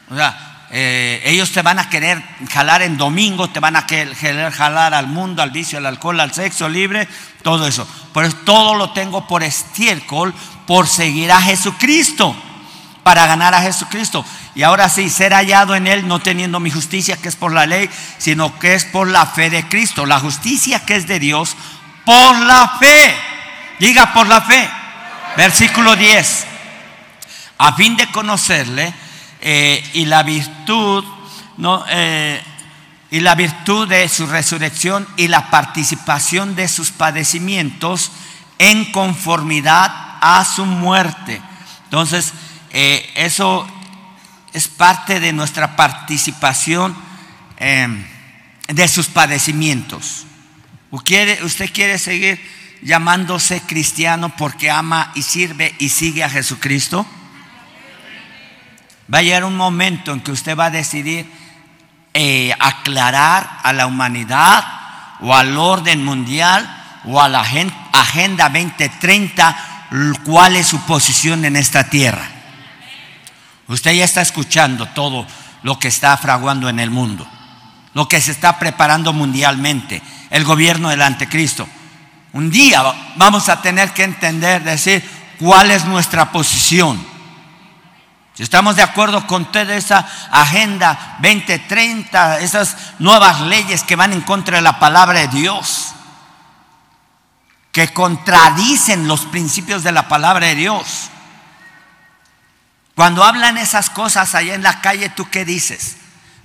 [0.09, 4.51] O sea, eh, ellos te van a querer jalar en domingo, te van a querer
[4.51, 7.07] jalar al mundo, al vicio, al alcohol, al sexo libre,
[7.43, 7.87] todo eso.
[8.13, 10.33] Pero todo lo tengo por estiércol,
[10.67, 12.35] por seguir a Jesucristo,
[13.03, 14.23] para ganar a Jesucristo.
[14.53, 17.65] Y ahora sí, ser hallado en Él, no teniendo mi justicia que es por la
[17.65, 20.05] ley, sino que es por la fe de Cristo.
[20.05, 21.55] La justicia que es de Dios,
[22.05, 23.15] por la fe.
[23.79, 24.69] Diga por la fe.
[25.37, 26.45] Versículo 10.
[27.59, 28.93] A fin de conocerle
[29.39, 31.05] eh, y la virtud,
[31.57, 32.41] no, eh,
[33.09, 38.11] y la virtud de su resurrección y la participación de sus padecimientos
[38.57, 41.41] en conformidad a su muerte.
[41.85, 42.33] Entonces,
[42.71, 43.67] eh, eso
[44.53, 46.95] es parte de nuestra participación
[47.59, 50.25] de sus padecimientos.
[50.91, 52.39] ¿Usted quiere seguir?
[52.81, 57.05] llamándose cristiano porque ama y sirve y sigue a Jesucristo?
[59.13, 61.29] Va a llegar un momento en que usted va a decidir
[62.13, 64.63] eh, aclarar a la humanidad
[65.21, 69.67] o al orden mundial o a la Agenda 2030
[70.25, 72.40] cuál es su posición en esta tierra.
[73.71, 75.25] Usted ya está escuchando todo
[75.63, 77.25] lo que está fraguando en el mundo,
[77.93, 81.65] lo que se está preparando mundialmente, el gobierno del anticristo.
[82.33, 82.83] Un día
[83.15, 85.01] vamos a tener que entender, decir,
[85.39, 87.01] cuál es nuestra posición.
[88.33, 94.21] Si estamos de acuerdo con toda esa agenda 2030, esas nuevas leyes que van en
[94.21, 95.93] contra de la palabra de Dios,
[97.71, 101.09] que contradicen los principios de la palabra de Dios.
[103.01, 105.97] Cuando hablan esas cosas allá en la calle, ¿tú qué dices?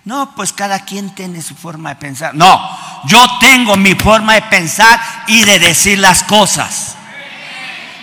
[0.06, 2.34] No, pues cada quien tiene su forma de pensar.
[2.34, 6.96] No, yo tengo mi forma de pensar y de decir las cosas.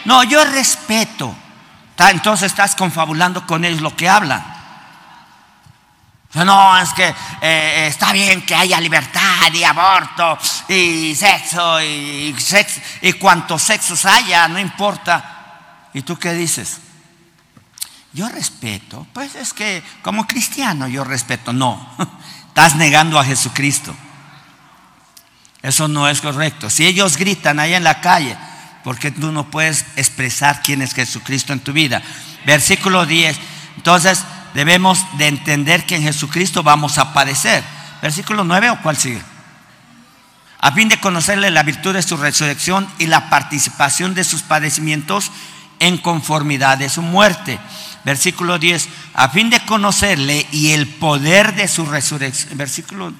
[0.06, 1.36] No, yo respeto.
[1.98, 4.46] Entonces estás confabulando con ellos lo que hablan.
[6.36, 7.12] No, es que
[7.42, 10.38] eh, está bien que haya libertad y aborto
[10.68, 15.89] y sexo y, sexo, y cuantos sexos haya, no importa.
[15.92, 16.92] ¿Y tú qué dices?
[18.13, 21.52] Yo respeto, pues es que como cristiano yo respeto.
[21.52, 21.89] No,
[22.47, 23.95] estás negando a Jesucristo.
[25.63, 26.69] Eso no es correcto.
[26.69, 28.38] Si ellos gritan ahí en la calle,
[28.84, 32.04] porque tú no puedes expresar quién es Jesucristo en tu vida?
[32.45, 33.36] Versículo 10.
[33.78, 34.23] Entonces
[34.54, 37.63] debemos de entender que en Jesucristo vamos a padecer.
[38.02, 39.21] Versículo 9 o cuál sigue?
[40.60, 45.32] A fin de conocerle la virtud de su resurrección y la participación de sus padecimientos
[45.80, 47.60] en conformidad de su muerte
[48.04, 53.13] versículo 10, a fin de conocerle y el poder de su resurrección, versículo,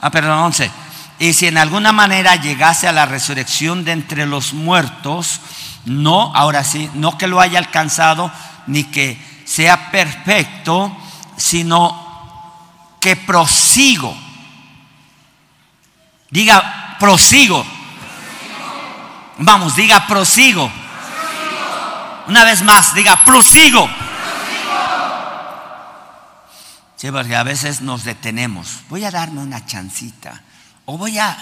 [0.00, 0.70] ah, perdón, 11,
[1.18, 5.40] y si en alguna manera llegase a la resurrección de entre los muertos,
[5.84, 8.30] no, ahora sí, no que lo haya alcanzado,
[8.66, 10.96] ni que sea perfecto,
[11.36, 12.06] sino
[13.00, 14.16] que prosigo.
[16.30, 17.64] Diga, prosigo.
[19.38, 20.70] Vamos, diga, prosigo.
[22.26, 23.88] Una vez más, diga, prosigo.
[26.98, 28.80] Sí, porque a veces nos detenemos.
[28.90, 30.42] Voy a darme una chancita.
[30.84, 31.36] O voy a,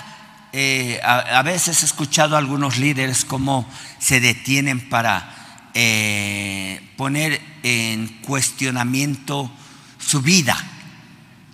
[0.52, 3.66] eh, a, veces he escuchado a algunos líderes cómo
[3.98, 9.50] se detienen para eh, poner en cuestionamiento
[9.98, 10.62] su vida.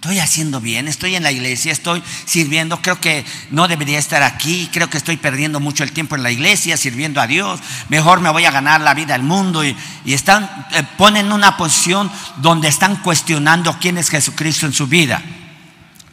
[0.02, 4.68] Estoy haciendo bien, estoy en la iglesia, estoy sirviendo, creo que no debería estar aquí,
[4.72, 8.28] creo que estoy perdiendo mucho el tiempo en la iglesia sirviendo a Dios, mejor me
[8.28, 12.96] voy a ganar la vida del mundo y, están, eh, ponen una posición donde están
[12.96, 15.22] cuestionando quién es Jesucristo en su vida.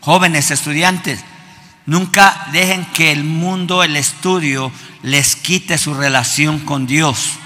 [0.01, 1.21] Jóvenes estudiantes,
[1.87, 4.71] nunca dejen que el mundo, el estudio,
[5.01, 7.39] les quite su relación con Dios,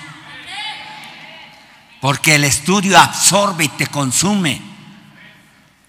[2.02, 4.73] porque el estudio absorbe y te consume.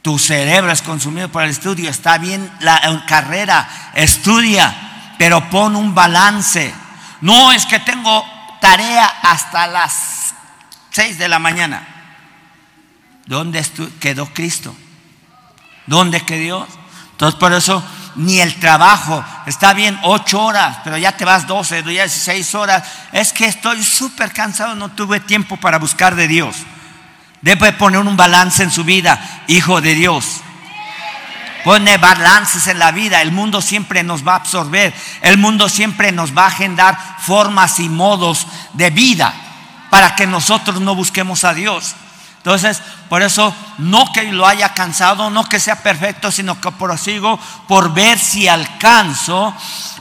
[0.04, 1.88] Tu cerebro es consumido por el estudio.
[1.88, 6.74] Está bien la carrera, estudia, pero pon un balance.
[7.22, 8.22] No es que tengo
[8.60, 10.34] tarea hasta las
[10.90, 11.88] 6 de la mañana.
[13.24, 13.64] ¿Dónde
[13.98, 14.76] quedó Cristo?
[15.86, 16.68] ¿Dónde quedó?
[17.12, 17.82] Entonces por eso
[18.16, 22.86] ni el trabajo, está bien ocho horas, pero ya te vas 12, 16 horas.
[23.10, 26.56] Es que estoy súper cansado, no tuve tiempo para buscar de Dios.
[27.44, 30.40] Debe poner un balance en su vida, hijo de Dios.
[31.62, 33.20] Pone balances en la vida.
[33.20, 34.94] El mundo siempre nos va a absorber.
[35.20, 39.34] El mundo siempre nos va a agendar formas y modos de vida
[39.90, 41.94] para que nosotros no busquemos a Dios.
[42.38, 47.38] Entonces, por eso, no que lo haya cansado, no que sea perfecto, sino que prosigo
[47.66, 49.54] por ver si alcanzo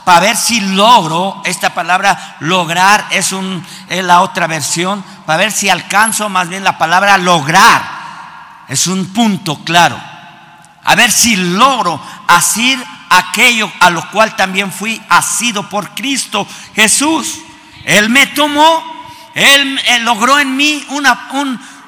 [0.04, 5.52] para ver si logro, esta palabra lograr es, un, es la otra versión, para ver
[5.52, 7.82] si alcanzo más bien la palabra lograr.
[8.68, 9.98] Es un punto claro.
[10.84, 17.38] A ver si logro asir aquello a lo cual también fui asido por Cristo Jesús.
[17.84, 18.82] Él me tomó,
[19.34, 21.28] Él, logró en mí una,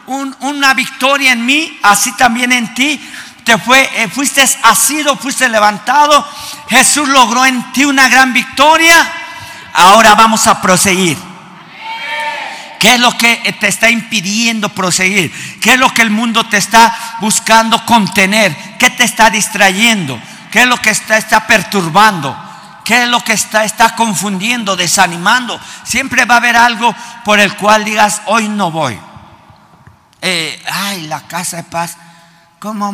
[0.07, 3.01] una victoria en mí, así también en ti
[3.47, 6.27] te fue, eh, fuiste asido, fuiste levantado.
[6.69, 9.09] Jesús logró en ti una gran victoria.
[9.73, 11.17] Ahora vamos a proseguir.
[12.81, 15.33] ¿Qué es lo que te está impidiendo proseguir?
[15.61, 18.55] ¿Qué es lo que el mundo te está buscando contener?
[18.79, 20.21] ¿Qué te está distrayendo?
[20.51, 22.37] ¿Qué es lo que está, está perturbando?
[22.85, 25.61] ¿Qué es lo que está, está confundiendo, desanimando?
[25.85, 26.93] Siempre va a haber algo
[27.25, 28.99] por el cual digas, hoy no voy.
[30.29, 31.97] Eh, ay, la casa de paz.
[32.59, 32.93] ¿Cómo,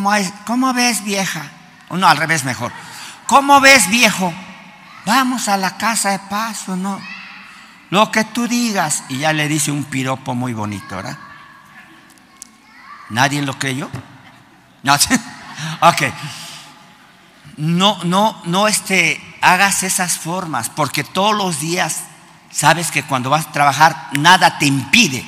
[0.74, 1.50] ves vieja?
[1.88, 2.70] No, al revés mejor.
[3.26, 4.34] ¿Cómo ves viejo?
[5.06, 7.00] Vamos a la casa de paz o no.
[7.88, 9.04] Lo que tú digas.
[9.08, 11.16] Y ya le dice un piropo muy bonito, ¿verdad?
[13.08, 13.88] ¿Nadie lo creyó?
[14.82, 14.92] No,
[15.80, 16.02] ok.
[17.56, 22.00] No, no, no este, hagas esas formas, porque todos los días
[22.50, 25.24] sabes que cuando vas a trabajar nada te impide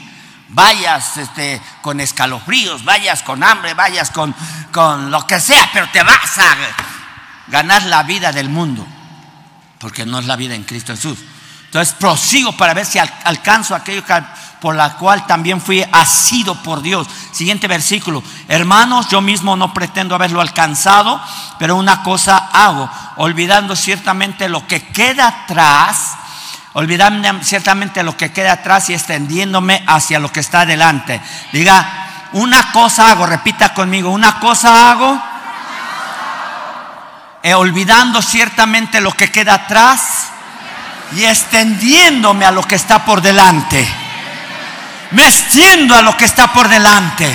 [0.55, 4.35] vayas este, con escalofríos, vayas con hambre, vayas con,
[4.73, 6.57] con lo que sea, pero te vas a
[7.49, 8.87] ganar la vida del mundo,
[9.79, 11.19] porque no es la vida en Cristo Jesús.
[11.67, 14.05] Entonces prosigo para ver si alcanzo aquello
[14.61, 17.09] por la cual también fui asido por Dios.
[17.33, 18.23] Siguiente versículo.
[18.47, 21.21] Hermanos, yo mismo no pretendo haberlo alcanzado,
[21.59, 26.17] pero una cosa hago, olvidando ciertamente lo que queda atrás
[26.75, 31.21] olvidando ciertamente lo que queda atrás y extendiéndome hacia lo que está adelante.
[31.53, 35.23] Diga, una cosa hago, repita conmigo, una cosa hago,
[37.43, 40.31] eh, olvidando ciertamente lo que queda atrás
[41.17, 43.87] y extendiéndome a lo que está por delante.
[45.13, 47.33] Me extiendo a lo que está por delante.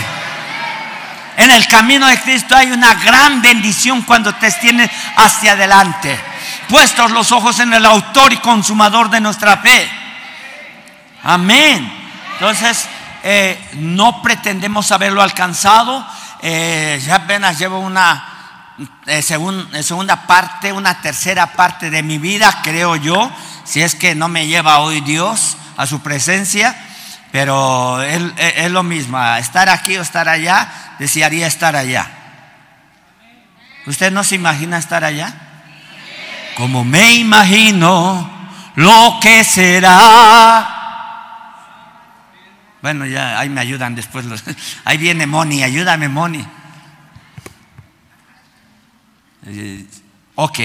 [1.37, 6.19] En el camino de Cristo hay una gran bendición cuando te extiendes hacia adelante
[6.69, 9.89] puestos los ojos en el autor y consumador de nuestra fe.
[11.23, 11.91] Amén.
[12.33, 12.87] Entonces,
[13.23, 16.05] eh, no pretendemos haberlo alcanzado.
[16.41, 18.77] Eh, ya apenas llevo una
[19.07, 23.29] eh, segunda parte, una tercera parte de mi vida, creo yo,
[23.65, 26.85] si es que no me lleva hoy Dios a su presencia.
[27.31, 32.09] Pero es lo mismo, estar aquí o estar allá, desearía estar allá.
[33.85, 35.48] ¿Usted no se imagina estar allá?
[36.59, 38.29] Como me imagino
[38.75, 40.75] lo que será.
[42.81, 44.25] Bueno, ya ahí me ayudan después.
[44.83, 46.45] ahí viene Moni, ayúdame Moni.
[49.45, 49.87] Eh,
[50.35, 50.59] ok,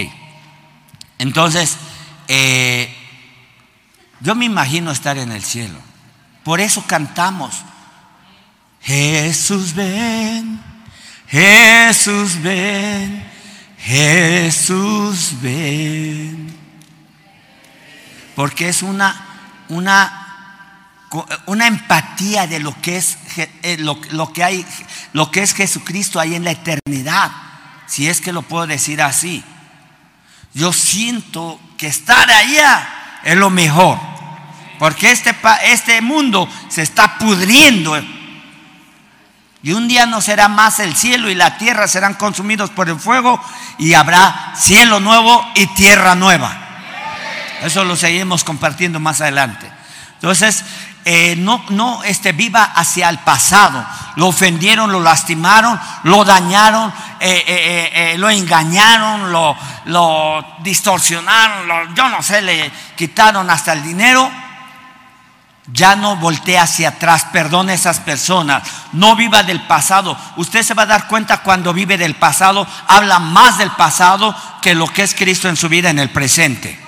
[1.18, 1.78] entonces,
[2.26, 2.92] eh,
[4.18, 5.78] yo me imagino estar en el cielo.
[6.42, 7.62] Por eso cantamos,
[8.82, 10.74] Jesús ven
[11.34, 13.24] Jesús ven,
[13.84, 16.56] Jesús ven.
[18.34, 19.14] Porque es una,
[19.68, 21.06] una,
[21.46, 24.66] una empatía de lo que es eh, lo, lo que hay,
[25.12, 27.30] lo que es Jesucristo ahí en la eternidad,
[27.86, 29.44] si es que lo puedo decir así.
[30.54, 33.98] Yo siento que estar allá es lo mejor,
[34.78, 37.94] porque este, este mundo se está pudriendo
[39.64, 43.00] y un día no será más el cielo y la tierra serán consumidos por el
[43.00, 43.42] fuego
[43.78, 46.54] y habrá cielo nuevo y tierra nueva.
[47.62, 49.72] Eso lo seguimos compartiendo más adelante.
[50.16, 50.62] Entonces,
[51.06, 53.82] eh, no, no este, viva hacia el pasado.
[54.16, 57.42] Lo ofendieron, lo lastimaron, lo dañaron, eh,
[57.94, 59.56] eh, lo engañaron, lo,
[59.86, 64.30] lo distorsionaron, yo no sé, le quitaron hasta el dinero
[65.72, 68.62] ya no voltee hacia atrás, perdone a esas personas,
[68.92, 70.16] no viva del pasado.
[70.36, 74.74] Usted se va a dar cuenta cuando vive del pasado, habla más del pasado que
[74.74, 76.80] lo que es Cristo en su vida en el presente.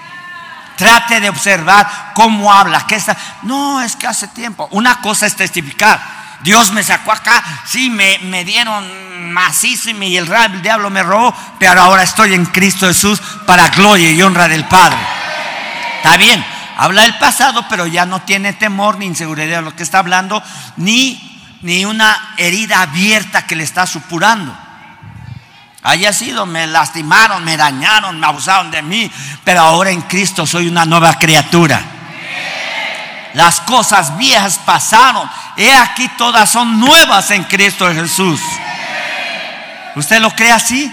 [0.77, 3.17] Trate de observar cómo habla, que está.
[3.43, 4.69] No, es que hace tiempo.
[4.73, 5.99] Una cosa es testificar.
[6.43, 11.35] Dios me sacó acá, sí, me, me dieron macizo y el, el diablo me robó,
[11.59, 14.99] pero ahora estoy en Cristo Jesús para gloria y honra del Padre.
[15.97, 16.45] Está bien,
[16.77, 20.43] Habla del pasado, pero ya no tiene temor ni inseguridad de lo que está hablando,
[20.77, 24.55] ni, ni una herida abierta que le está supurando.
[25.83, 29.11] Haya sido, me lastimaron, me dañaron, me abusaron de mí,
[29.45, 31.81] pero ahora en Cristo soy una nueva criatura.
[33.33, 38.41] Las cosas viejas pasaron, he aquí todas son nuevas en Cristo Jesús.
[39.95, 40.93] ¿Usted lo cree así?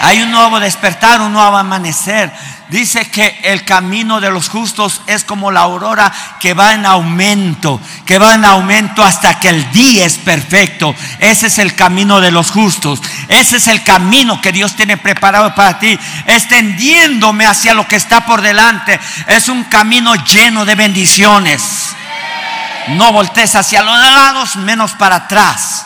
[0.00, 2.32] Hay un nuevo despertar, un nuevo amanecer.
[2.68, 7.78] Dice que el camino de los justos es como la aurora que va en aumento,
[8.06, 10.94] que va en aumento hasta que el día es perfecto.
[11.18, 13.02] Ese es el camino de los justos.
[13.28, 18.24] Ese es el camino que Dios tiene preparado para ti, extendiéndome hacia lo que está
[18.24, 18.98] por delante.
[19.26, 21.94] Es un camino lleno de bendiciones.
[22.88, 25.84] No voltees hacia los lados, menos para atrás.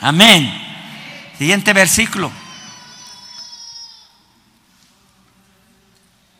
[0.00, 0.52] Amén.
[1.38, 2.43] Siguiente versículo.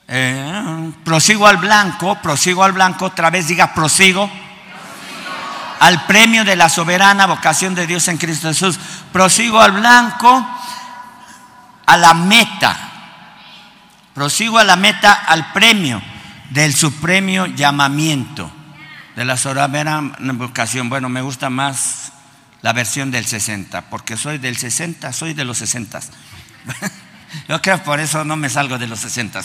[0.07, 4.31] Eh, prosigo al blanco, prosigo al blanco, otra vez diga prosigo.
[5.81, 8.79] Al premio de la soberana vocación de Dios en Cristo Jesús.
[9.13, 10.47] Prosigo al blanco,
[11.87, 12.77] a la meta.
[14.15, 16.01] Prosigo a la meta, al premio
[16.51, 18.51] del supremo llamamiento
[19.17, 20.89] de la soberana vocación.
[20.89, 22.13] Bueno, me gusta más
[22.63, 26.01] la versión del 60, porque soy del 60, soy de los 60.
[27.49, 29.41] Yo creo por eso no me salgo de los 60.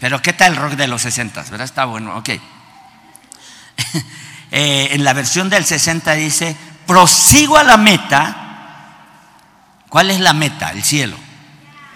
[0.00, 1.42] Pero ¿qué tal el rock de los 60?
[1.42, 1.64] ¿Verdad?
[1.64, 2.30] Está bueno, ok.
[4.56, 6.54] Eh, en la versión del 60 dice,
[6.86, 8.36] prosigo a la meta.
[9.88, 10.70] ¿Cuál es la meta?
[10.70, 11.16] El cielo.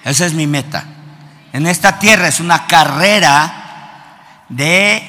[0.05, 0.85] Esa es mi meta.
[1.53, 5.09] En esta tierra es una carrera de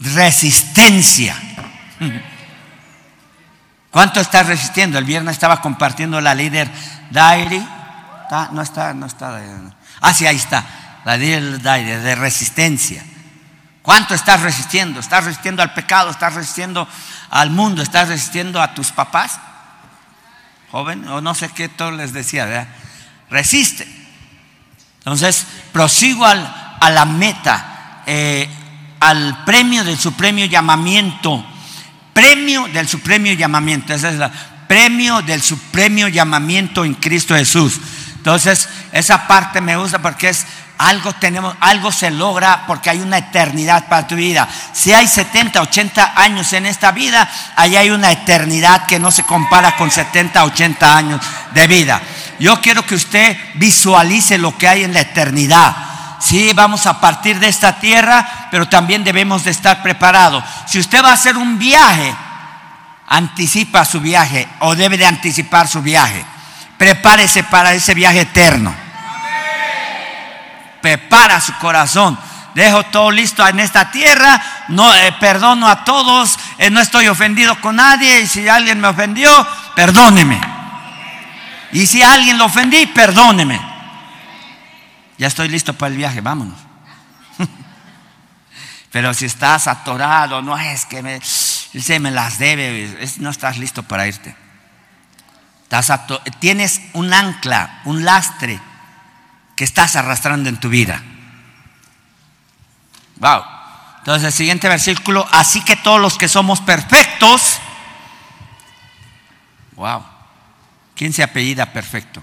[0.00, 1.36] resistencia.
[3.90, 4.98] ¿Cuánto estás resistiendo?
[4.98, 6.70] El viernes estaba compartiendo la líder
[7.10, 7.62] Diary
[8.52, 9.40] no está, no está.
[10.00, 10.64] Ah, sí, ahí está.
[11.04, 13.04] La de, de resistencia.
[13.82, 15.00] ¿Cuánto estás resistiendo?
[15.00, 16.10] ¿Estás resistiendo al pecado?
[16.10, 16.88] ¿Estás resistiendo
[17.30, 17.82] al mundo?
[17.82, 19.38] ¿Estás resistiendo a tus papás?
[20.70, 22.68] Joven, o no sé qué todo les decía, ¿verdad?
[23.28, 23.86] Resiste.
[24.98, 26.38] Entonces, prosigo al,
[26.80, 28.48] a la meta, eh,
[29.00, 31.44] al premio del supremo llamamiento.
[32.14, 33.92] Premio del supremo llamamiento.
[33.92, 34.30] Ese es el
[34.68, 37.78] premio del supremo llamamiento en Cristo Jesús.
[38.22, 40.46] Entonces, esa parte me gusta porque es
[40.78, 44.48] algo tenemos, algo se logra porque hay una eternidad para tu vida.
[44.72, 49.24] Si hay 70, 80 años en esta vida, ahí hay una eternidad que no se
[49.24, 51.20] compara con 70, 80 años
[51.52, 52.00] de vida.
[52.38, 55.74] Yo quiero que usted visualice lo que hay en la eternidad.
[56.20, 60.44] Sí, vamos a partir de esta tierra, pero también debemos de estar preparados.
[60.68, 62.14] Si usted va a hacer un viaje,
[63.08, 66.24] anticipa su viaje o debe de anticipar su viaje
[66.82, 68.74] prepárese para ese viaje eterno.
[70.80, 72.18] Prepara su corazón.
[72.56, 74.42] Dejo todo listo en esta tierra.
[74.66, 76.36] No eh, perdono a todos.
[76.58, 78.22] Eh, no estoy ofendido con nadie.
[78.22, 79.30] Y si alguien me ofendió,
[79.76, 80.40] perdóneme.
[81.70, 83.60] Y si alguien lo ofendí, perdóneme.
[85.18, 86.20] Ya estoy listo para el viaje.
[86.20, 86.58] Vámonos.
[88.90, 94.08] Pero si estás atorado, no es que se me las debe, no estás listo para
[94.08, 94.41] irte
[96.38, 98.60] tienes un ancla, un lastre
[99.56, 101.02] que estás arrastrando en tu vida.
[103.16, 103.42] Wow.
[103.98, 107.58] Entonces, el siguiente versículo, así que todos los que somos perfectos,
[109.76, 110.04] wow,
[110.94, 112.22] ¿Quién se apellida perfecto?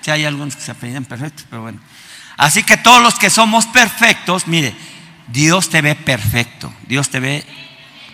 [0.00, 1.80] Si hay algunos que se apellidan perfecto, pero bueno.
[2.36, 4.76] Así que todos los que somos perfectos, mire,
[5.26, 6.72] Dios te ve perfecto.
[6.86, 7.44] Dios te ve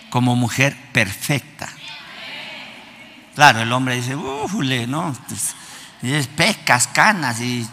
[0.08, 1.68] como mujer perfecta.
[3.35, 5.14] Claro, el hombre dice, ufule, ¿no?
[5.28, 5.55] Pues,
[6.03, 7.66] es pecas, canas y,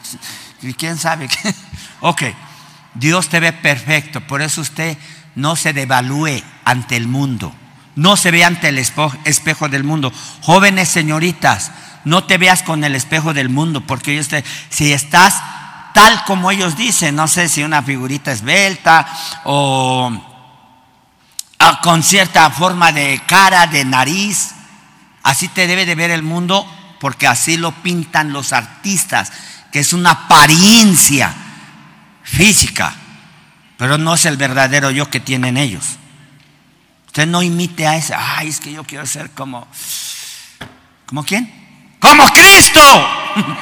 [0.77, 1.53] quién sabe qué.
[2.03, 2.23] Ok,
[2.95, 4.97] Dios te ve perfecto, por eso usted
[5.35, 7.53] no se devalúe ante el mundo,
[7.95, 10.11] no se ve ante el espejo del mundo.
[10.41, 11.71] Jóvenes señoritas,
[12.05, 14.25] no te veas con el espejo del mundo, porque
[14.69, 15.41] si estás
[15.93, 19.07] tal como ellos dicen, no sé si una figurita esbelta
[19.43, 20.11] o
[21.59, 24.55] ah, con cierta forma de cara, de nariz,
[25.23, 26.65] así te debe de ver el mundo,
[26.99, 29.31] porque así lo pintan los artistas,
[29.71, 31.33] que es una apariencia
[32.23, 32.95] física,
[33.77, 35.97] pero no es el verdadero yo que tienen ellos.
[37.07, 39.67] Usted no imite a ese, ay, es que yo quiero ser como,
[41.05, 41.51] ¿como quién?
[41.99, 42.79] Como Cristo.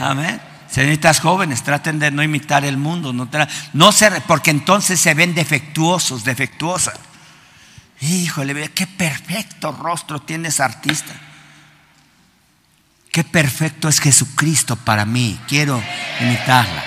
[0.00, 0.40] Amén.
[0.70, 3.28] Señoritas jóvenes, traten de no imitar el mundo, no,
[3.72, 3.90] no
[4.26, 6.94] porque entonces se ven defectuosos, defectuosas.
[8.00, 11.12] Híjole, qué perfecto rostro tiene esa artista.
[13.12, 15.38] Qué perfecto es Jesucristo para mí.
[15.48, 15.82] Quiero
[16.20, 16.84] imitarla.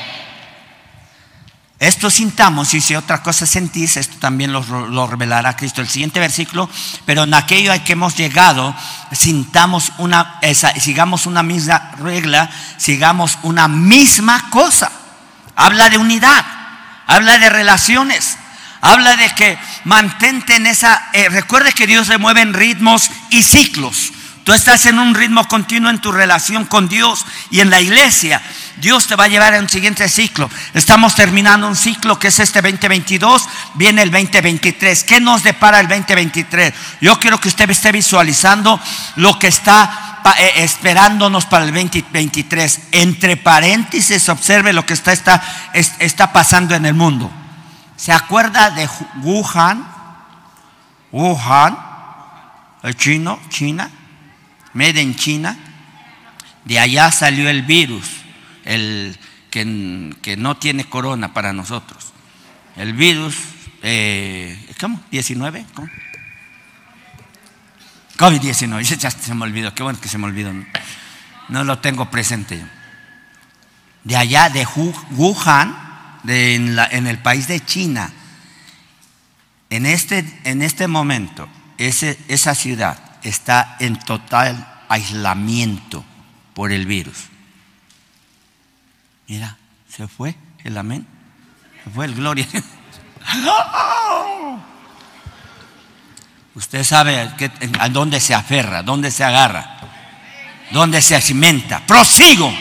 [1.83, 5.81] Esto sintamos y si otra cosa sentís, esto también lo, revelará Cristo.
[5.81, 6.69] El siguiente versículo,
[7.05, 8.73] pero en aquello a que hemos llegado,
[9.11, 10.39] sintamos una,
[10.79, 14.93] sigamos una misma regla, sigamos una misma cosa.
[15.57, 16.45] Habla de unidad,
[17.05, 18.37] habla de relaciones,
[18.83, 23.41] habla de que mantente en esa, eh, recuerde que Dios se mueve en ritmos y
[23.41, 24.11] ciclos.
[24.43, 28.41] Tú estás en un ritmo continuo en tu relación con Dios y en la iglesia.
[28.75, 30.49] Dios te va a llevar a un siguiente ciclo.
[30.73, 35.05] Estamos terminando un ciclo que es este 2022, viene el 2023.
[35.05, 36.73] ¿Qué nos depara el 2023?
[36.99, 38.77] Yo quiero que usted esté visualizando
[39.15, 42.79] lo que está eh, esperándonos para el 2023.
[42.91, 47.31] Entre paréntesis, observe lo que está, está, está pasando en el mundo.
[48.03, 48.89] ¿Se acuerda de
[49.21, 49.87] Wuhan?
[51.13, 51.77] Wuhan,
[52.83, 53.89] el chino, China
[54.73, 55.57] made in China,
[56.65, 58.05] de allá salió el virus,
[58.65, 59.17] el
[59.49, 62.11] que, que no tiene corona para nosotros.
[62.75, 63.37] El virus,
[63.83, 65.01] eh, ¿cómo?
[65.09, 65.65] ¿19?
[65.73, 65.87] ¿Cómo?
[68.17, 70.51] COVID-19, ya se me olvidó, qué bueno que se me olvidó.
[71.47, 72.61] No lo tengo presente.
[74.03, 74.67] De allá, de
[75.11, 75.92] Wuhan,
[76.23, 78.11] de en, la, en, el país de China,
[79.69, 81.47] en este, en este momento,
[81.77, 86.03] esa ciudad está en total aislamiento
[86.53, 87.17] por el virus.
[89.27, 89.57] Mira,
[89.89, 91.07] se fue el amén.
[91.83, 92.47] Se fue el gloria.
[96.55, 97.31] Usted sabe
[97.79, 99.79] a dónde se aferra, dónde se agarra,
[100.71, 101.81] dónde se cimenta.
[101.87, 102.53] Prosigo,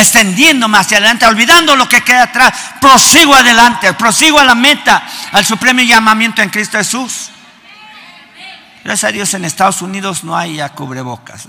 [0.00, 2.52] extendiéndome hacia adelante, olvidando lo que queda atrás.
[2.80, 7.30] Prosigo adelante, prosigo a la meta, al supremo llamamiento en Cristo Jesús.
[8.84, 11.48] Gracias a Dios en Estados Unidos no hay ya cubrebocas.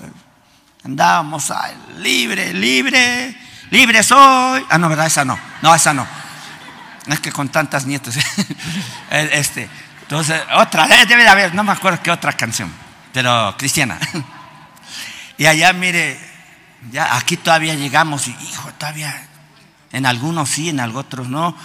[0.84, 1.52] Andábamos
[1.98, 3.36] libre, libre,
[3.70, 4.66] libre soy.
[4.70, 5.08] Ah, no, ¿verdad?
[5.08, 5.38] Esa no.
[5.62, 6.08] No, esa no.
[7.08, 8.18] Es que con tantas nietas.
[9.12, 9.70] este,
[10.02, 12.72] entonces, otra, eh, debe de haber, no me acuerdo qué otra canción,
[13.14, 14.00] pero cristiana.
[15.40, 16.20] Y allá, mire,
[16.92, 19.28] ya aquí todavía llegamos y, hijo, todavía,
[19.92, 21.56] en algunos sí, en otros no,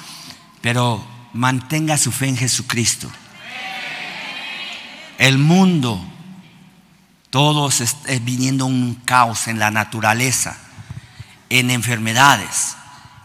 [0.61, 3.11] pero mantenga su fe en Jesucristo.
[5.19, 6.01] El mundo,
[7.31, 10.57] todo es viniendo un caos en la naturaleza,
[11.49, 12.77] en enfermedades,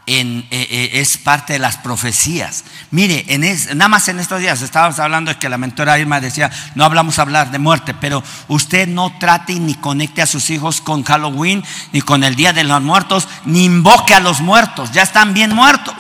[0.10, 2.64] eh, eh, es parte de las profecías.
[2.92, 3.42] Mire, en
[3.78, 7.20] nada más en estos días estábamos hablando de que la mentora Irma decía, no hablamos
[7.20, 12.02] hablar de muerte, pero usted no trate ni conecte a sus hijos con Halloween, ni
[12.02, 15.96] con el Día de los Muertos, ni invoque a los muertos, ya están bien muertos,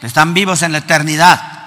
[0.00, 1.58] están vivos en la eternidad.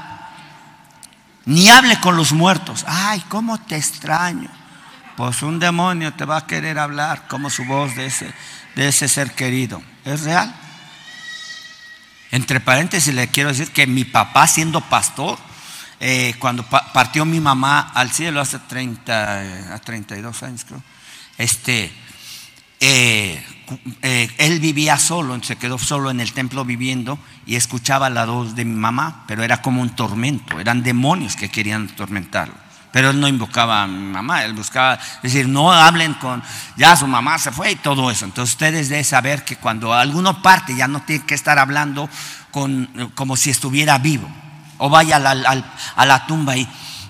[1.44, 2.86] Ni hable con los muertos.
[2.88, 4.48] Ay, ¿cómo te extraño?
[5.18, 8.32] Pues un demonio te va a querer hablar como su voz de ese,
[8.76, 9.82] de ese ser querido.
[10.06, 10.56] ¿Es real?
[12.32, 15.38] Entre paréntesis le quiero decir que mi papá siendo pastor,
[16.00, 20.82] eh, cuando partió mi mamá al cielo hace 30, a 32 años creo,
[21.38, 21.92] este,
[22.80, 23.44] eh,
[24.02, 28.56] eh, él vivía solo, se quedó solo en el templo viviendo y escuchaba la voz
[28.56, 32.56] de mi mamá, pero era como un tormento, eran demonios que querían atormentarlo.
[32.92, 36.44] Pero él no invocaba a mi mamá, él buscaba decir, no hablen con,
[36.76, 38.26] ya su mamá se fue y todo eso.
[38.26, 42.10] Entonces ustedes deben saber que cuando alguno parte ya no tiene que estar hablando
[42.52, 44.30] con, como si estuviera vivo.
[44.78, 46.68] O vaya a la, tumba y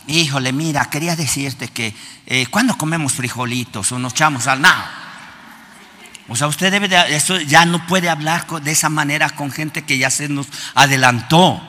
[0.08, 1.96] híjole, mira, quería decirte que
[2.28, 4.92] eh, cuando comemos frijolitos o nos echamos al nada.
[6.28, 9.84] O sea, usted debe de, eso ya no puede hablar de esa manera con gente
[9.84, 11.62] que ya se nos adelantó.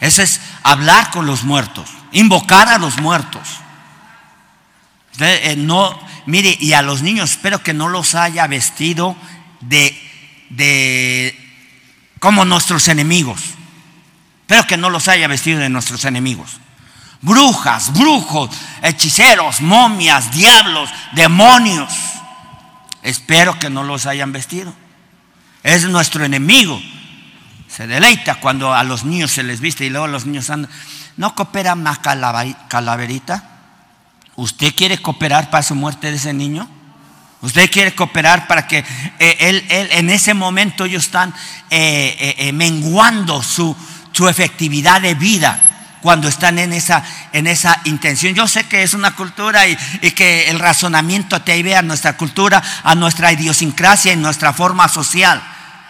[0.00, 3.48] Eso es hablar con los muertos, invocar a los muertos.
[5.20, 9.16] Eh, no, mire, y a los niños espero que no los haya vestido
[9.60, 9.98] de,
[10.50, 11.36] de
[12.20, 13.40] como nuestros enemigos.
[14.42, 16.58] Espero que no los haya vestido de nuestros enemigos.
[17.20, 18.50] Brujas, brujos,
[18.82, 21.92] hechiceros, momias, diablos, demonios.
[23.02, 24.72] Espero que no los hayan vestido.
[25.62, 26.80] Es nuestro enemigo.
[27.68, 30.70] Se deleita cuando a los niños se les viste y luego los niños andan.
[31.18, 33.42] ¿No coopera más calaverita?
[34.36, 36.68] ¿Usted quiere cooperar para su muerte de ese niño?
[37.40, 38.84] ¿Usted quiere cooperar para que
[39.18, 41.34] eh, él, en ese momento ellos están
[41.70, 43.76] eh, eh, menguando su,
[44.12, 45.64] su efectividad de vida?
[46.00, 47.02] cuando están en esa,
[47.32, 48.32] en esa intención.
[48.32, 52.16] Yo sé que es una cultura y, y, que el razonamiento te ve a nuestra
[52.16, 55.42] cultura, a nuestra idiosincrasia y nuestra forma social.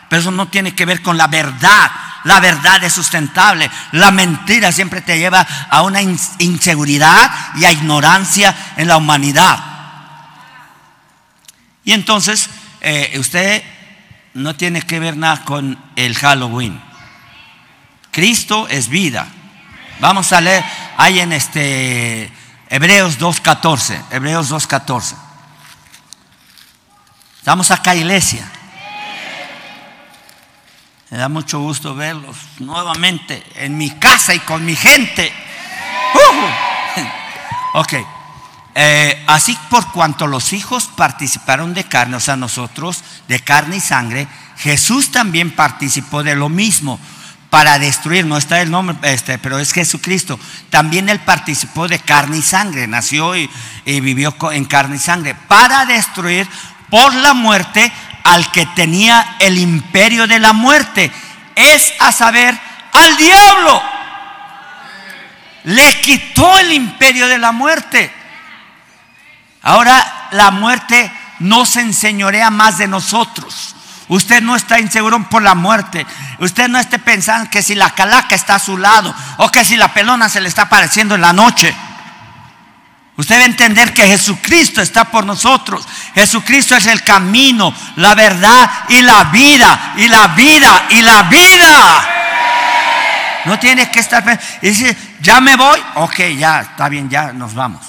[0.08, 1.90] Pero eso no tiene que ver con la verdad.
[2.28, 3.70] La verdad es sustentable.
[3.92, 9.58] La mentira siempre te lleva a una inseguridad y a ignorancia en la humanidad.
[11.86, 12.50] Y entonces
[12.82, 13.62] eh, usted
[14.34, 16.78] no tiene que ver nada con el Halloween.
[18.10, 19.26] Cristo es vida.
[19.98, 20.62] Vamos a leer
[20.98, 22.30] ahí en este
[22.68, 24.02] Hebreos 2.14.
[24.10, 25.14] Hebreos 2.14.
[27.38, 28.52] Estamos acá, iglesia.
[31.10, 35.32] Me da mucho gusto verlos nuevamente en mi casa y con mi gente.
[37.74, 37.92] Ok.
[38.74, 43.80] Eh, así por cuanto los hijos participaron de carne, o sea, nosotros, de carne y
[43.80, 46.98] sangre, Jesús también participó de lo mismo
[47.50, 50.40] para destruir, no está el nombre, este, pero es Jesucristo.
[50.70, 53.50] También él participó de carne y sangre, nació y
[53.84, 56.48] vivió en carne y sangre, para destruir
[56.90, 57.92] por la muerte
[58.28, 61.10] al que tenía el imperio de la muerte,
[61.54, 62.58] es a saber,
[62.92, 63.82] al diablo.
[65.64, 68.12] Le quitó el imperio de la muerte.
[69.62, 71.10] Ahora la muerte
[71.40, 73.74] no se enseñorea más de nosotros.
[74.08, 76.06] Usted no está inseguro por la muerte.
[76.38, 79.76] Usted no esté pensando que si la calaca está a su lado o que si
[79.76, 81.74] la pelona se le está apareciendo en la noche.
[83.18, 85.84] Usted debe entender que Jesucristo está por nosotros.
[86.14, 89.94] Jesucristo es el camino, la verdad y la vida.
[89.96, 92.08] Y la vida y la vida.
[93.44, 94.40] No tiene que estar.
[94.62, 95.80] Y dice, ya me voy.
[95.96, 97.84] Ok, ya, está bien, ya nos vamos.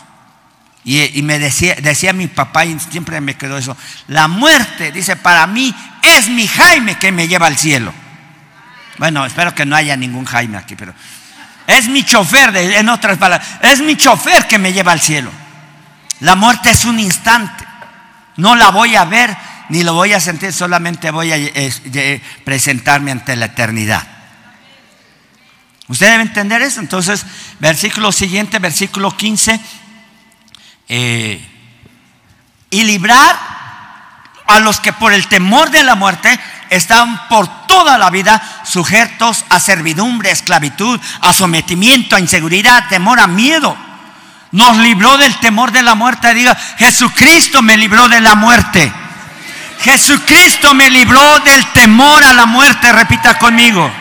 [0.84, 3.78] Y, me decía, decía mi papá, y siempre me quedó eso.
[4.08, 7.94] La muerte, dice, para mí es mi Jaime que me lleva al cielo.
[8.98, 10.96] Bueno, espero que no haya ningún Jaime aquí, pero
[11.70, 15.32] es mi chofer, en otras palabras, es mi chofer que me lleva al cielo.
[16.22, 17.64] La muerte es un instante.
[18.38, 19.38] No la voy a ver
[19.70, 21.38] ni lo voy a sentir, solamente voy a
[22.44, 24.06] presentarme ante la eternidad.
[25.88, 26.80] Usted debe entender eso.
[26.80, 27.24] Entonces,
[27.60, 29.60] versículo siguiente, versículo 15.
[30.88, 31.48] Eh,
[32.72, 33.38] y librar
[34.48, 36.40] a los que por el temor de la muerte
[36.70, 42.88] están por toda la vida sujetos a servidumbre, a esclavitud, a sometimiento, a inseguridad, a
[42.88, 43.76] temor, a miedo.
[44.52, 46.34] Nos libró del temor de la muerte.
[46.34, 48.92] Diga, Jesucristo me libró de la muerte.
[49.82, 52.92] Jesucristo me libró del temor a la muerte.
[52.92, 53.92] Repita conmigo.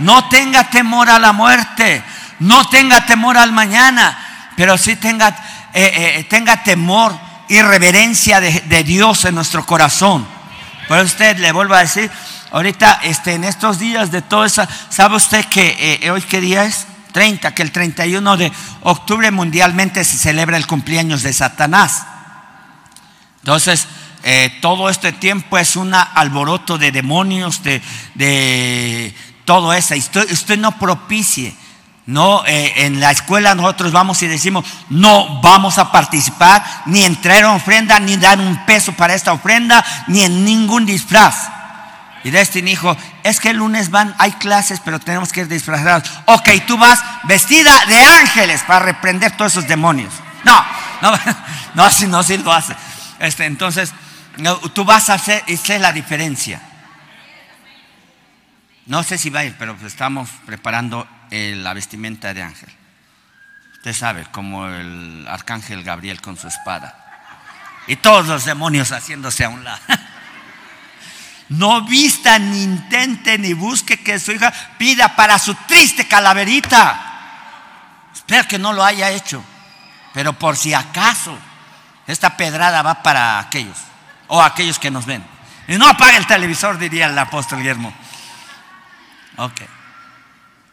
[0.00, 2.02] No tenga temor a la muerte.
[2.40, 4.18] No tenga temor al mañana.
[4.56, 5.28] Pero sí tenga,
[5.72, 10.26] eh, eh, tenga temor y reverencia de, Dios en nuestro corazón.
[10.86, 12.10] Por usted le vuelvo a decir,
[12.50, 16.64] ahorita este, en estos días de todo eso, ¿sabe usted que eh, hoy qué día
[16.64, 16.86] es?
[17.12, 22.04] 30, que el 31 de octubre mundialmente se celebra el cumpleaños de Satanás.
[23.40, 23.88] Entonces,
[24.22, 27.80] eh, todo este tiempo es un alboroto de demonios, de,
[28.14, 29.94] de todo eso.
[29.94, 31.54] Usted, usted no propicie
[32.08, 37.20] no, eh, en la escuela nosotros vamos y decimos, no vamos a participar ni en
[37.20, 41.50] traer ofrenda, ni dar un peso para esta ofrenda, ni en ningún disfraz.
[42.24, 46.10] Y Destin dijo, es que el lunes van, hay clases, pero tenemos que ir disfrazados.
[46.24, 50.14] Ok, tú vas vestida de ángeles para reprender todos esos demonios.
[50.44, 50.64] No,
[51.02, 51.12] no,
[51.74, 52.74] no, así no, sí lo hace.
[53.18, 53.92] Este, entonces,
[54.72, 56.62] tú vas a hacer, es la diferencia.
[58.86, 62.70] No sé si va a ir, pero estamos preparando la vestimenta de ángel.
[63.74, 67.04] Usted sabe, como el arcángel Gabriel con su espada.
[67.86, 69.80] Y todos los demonios haciéndose a un lado.
[71.50, 77.00] No vista, ni intente, ni busque que su hija pida para su triste calaverita.
[78.12, 79.42] Espero que no lo haya hecho.
[80.12, 81.38] Pero por si acaso,
[82.06, 83.78] esta pedrada va para aquellos
[84.26, 85.24] o aquellos que nos ven.
[85.68, 87.94] Y no apague el televisor, diría el apóstol Guillermo.
[89.38, 89.62] Ok.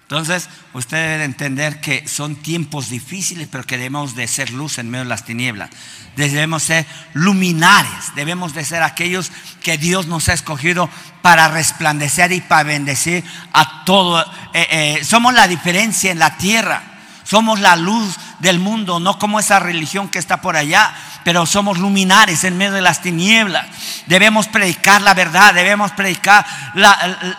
[0.08, 4.92] Entonces, usted debe entender que son tiempos difíciles, pero que debemos de ser luz en
[4.92, 5.72] medio de las tinieblas.
[6.16, 9.32] Debemos ser luminares, debemos de ser aquellos
[9.64, 10.92] que Dios nos ha escogido
[11.24, 14.22] para resplandecer y para bendecir a todo.
[14.54, 16.84] Eh, eh, somos la diferencia en la tierra,
[17.24, 20.96] somos la luz del mundo, no como esa religión que está por allá,
[21.26, 23.66] pero somos luminares en medio de las tinieblas.
[24.06, 26.46] Debemos predicar la verdad, debemos predicar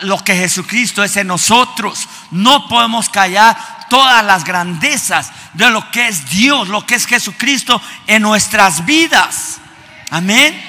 [0.01, 2.05] lo que Jesucristo es en nosotros.
[2.31, 3.57] No podemos callar
[3.89, 9.59] todas las grandezas de lo que es Dios, lo que es Jesucristo en nuestras vidas.
[10.11, 10.61] Amén.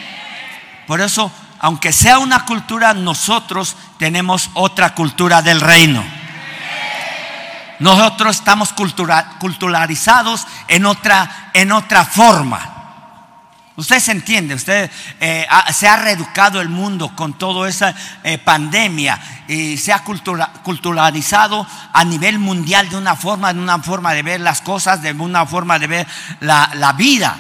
[0.87, 6.05] Por eso, aunque sea una cultura, nosotros tenemos otra cultura del reino.
[7.81, 12.78] Nosotros estamos culturalizados en otra, en otra forma.
[13.79, 19.21] Usted se entiende, usted eh, se ha reeducado el mundo con toda esa eh, pandemia
[19.47, 24.41] y se ha culturalizado a nivel mundial de una forma, de una forma de ver
[24.41, 26.07] las cosas, de una forma de ver
[26.41, 27.39] la, la vida.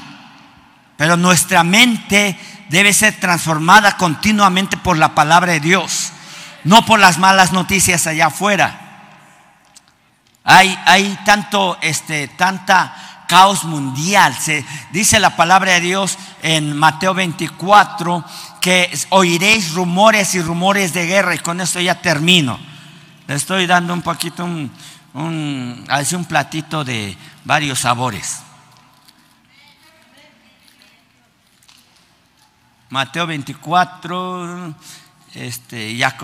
[0.96, 6.12] Pero nuestra mente debe ser transformada continuamente por la palabra de Dios,
[6.62, 8.78] no por las malas noticias allá afuera.
[10.44, 12.94] Hay, hay tanto, este, tanta
[13.28, 14.34] caos mundial.
[14.34, 18.24] Se dice la palabra de Dios en Mateo 24
[18.60, 22.58] que oiréis rumores y rumores de guerra y con esto ya termino.
[23.28, 24.72] Le estoy dando un poquito un,
[25.14, 28.42] un, un platito de varios sabores.
[32.90, 34.74] Mateo 24,
[35.34, 36.16] este, ya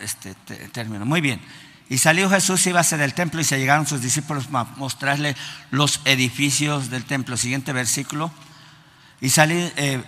[0.00, 0.34] este,
[0.72, 1.04] termino.
[1.04, 1.40] Muy bien.
[1.88, 5.36] Y salió Jesús, iba hacia del templo y se llegaron sus discípulos a mostrarle
[5.70, 7.36] los edificios del templo.
[7.36, 8.32] Siguiente versículo.
[9.20, 10.02] Y salí, eh,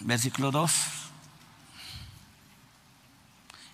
[0.00, 0.72] versículo 2.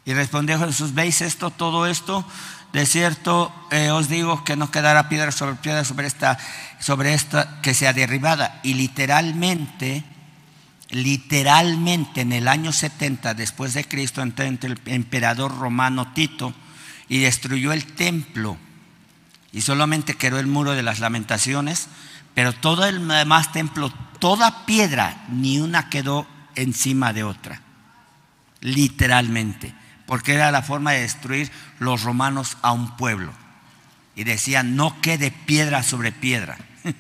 [0.05, 2.27] Y respondió Jesús, ¿veis esto, todo esto?
[2.73, 6.39] De cierto eh, os digo que no quedará piedra sobre piedra sobre esta,
[6.81, 8.61] sobre esta que sea derribada.
[8.63, 10.05] Y literalmente,
[10.91, 16.53] literalmente en el año 70 después de Cristo, entre el emperador romano Tito,
[17.13, 18.57] y destruyó el templo
[19.53, 21.89] y solamente quedó el muro de las lamentaciones,
[22.35, 27.61] pero todo el demás templo, toda piedra, ni una quedó encima de otra,
[28.63, 29.75] literalmente,
[30.07, 33.35] porque era la forma de destruir los romanos a un pueblo.
[34.17, 36.57] Y decían, no quede piedra sobre piedra.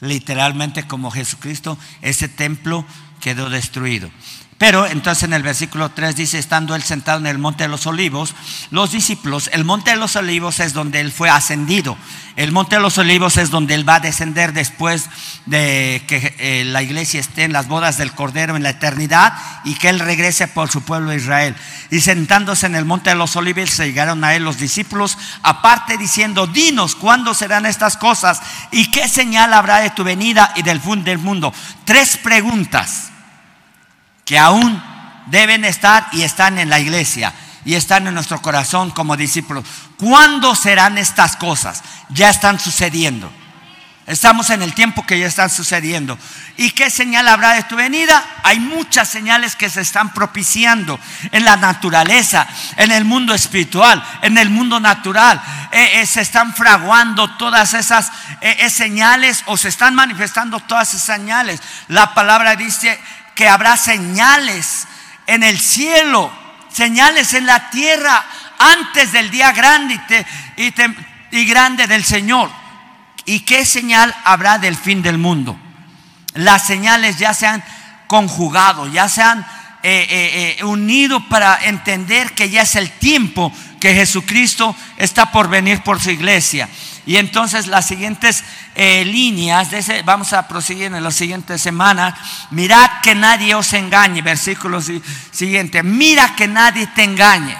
[0.00, 2.86] literalmente como Jesucristo, ese templo
[3.20, 4.12] quedó destruido.
[4.60, 7.86] Pero entonces en el versículo 3 dice, estando él sentado en el monte de los
[7.86, 8.34] olivos,
[8.70, 11.96] los discípulos, el monte de los olivos es donde él fue ascendido.
[12.36, 15.08] El monte de los olivos es donde él va a descender después
[15.46, 19.32] de que eh, la iglesia esté en las bodas del Cordero en la eternidad
[19.64, 21.56] y que él regrese por su pueblo Israel.
[21.90, 25.96] Y sentándose en el monte de los olivos, se llegaron a él los discípulos, aparte
[25.96, 28.42] diciendo, dinos cuándo serán estas cosas
[28.72, 31.50] y qué señal habrá de tu venida y del fin del mundo.
[31.86, 33.09] Tres preguntas
[34.30, 34.80] que aún
[35.26, 39.64] deben estar y están en la iglesia y están en nuestro corazón como discípulos.
[39.98, 41.82] ¿Cuándo serán estas cosas?
[42.10, 43.28] Ya están sucediendo.
[44.06, 46.16] Estamos en el tiempo que ya están sucediendo.
[46.56, 48.24] ¿Y qué señal habrá de tu venida?
[48.44, 50.98] Hay muchas señales que se están propiciando
[51.32, 55.42] en la naturaleza, en el mundo espiritual, en el mundo natural.
[55.72, 58.10] Eh, eh, se están fraguando todas esas
[58.40, 61.60] eh, señales o se están manifestando todas esas señales.
[61.88, 62.98] La palabra dice
[63.34, 64.86] que habrá señales
[65.26, 66.30] en el cielo,
[66.72, 68.24] señales en la tierra
[68.58, 69.98] antes del día grande
[70.56, 72.50] y, grande del Señor.
[73.24, 75.58] ¿Y qué señal habrá del fin del mundo?
[76.34, 77.62] Las señales ya se han
[78.06, 79.40] conjugado, ya se han
[79.82, 85.48] eh, eh, eh, unido para entender que ya es el tiempo que Jesucristo está por
[85.48, 86.68] venir por su iglesia.
[87.06, 88.44] Y entonces las siguientes
[88.82, 92.16] eh, líneas, de ese, vamos a proseguir en la siguiente semana.
[92.48, 95.82] Mirad que nadie os engañe, versículo siguiente.
[95.82, 97.54] Mira que nadie te engañe.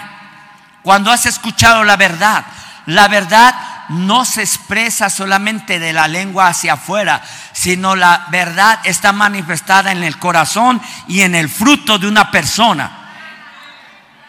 [0.81, 2.43] Cuando has escuchado la verdad,
[2.87, 3.53] la verdad
[3.89, 7.21] no se expresa solamente de la lengua hacia afuera,
[7.53, 13.11] sino la verdad está manifestada en el corazón y en el fruto de una persona.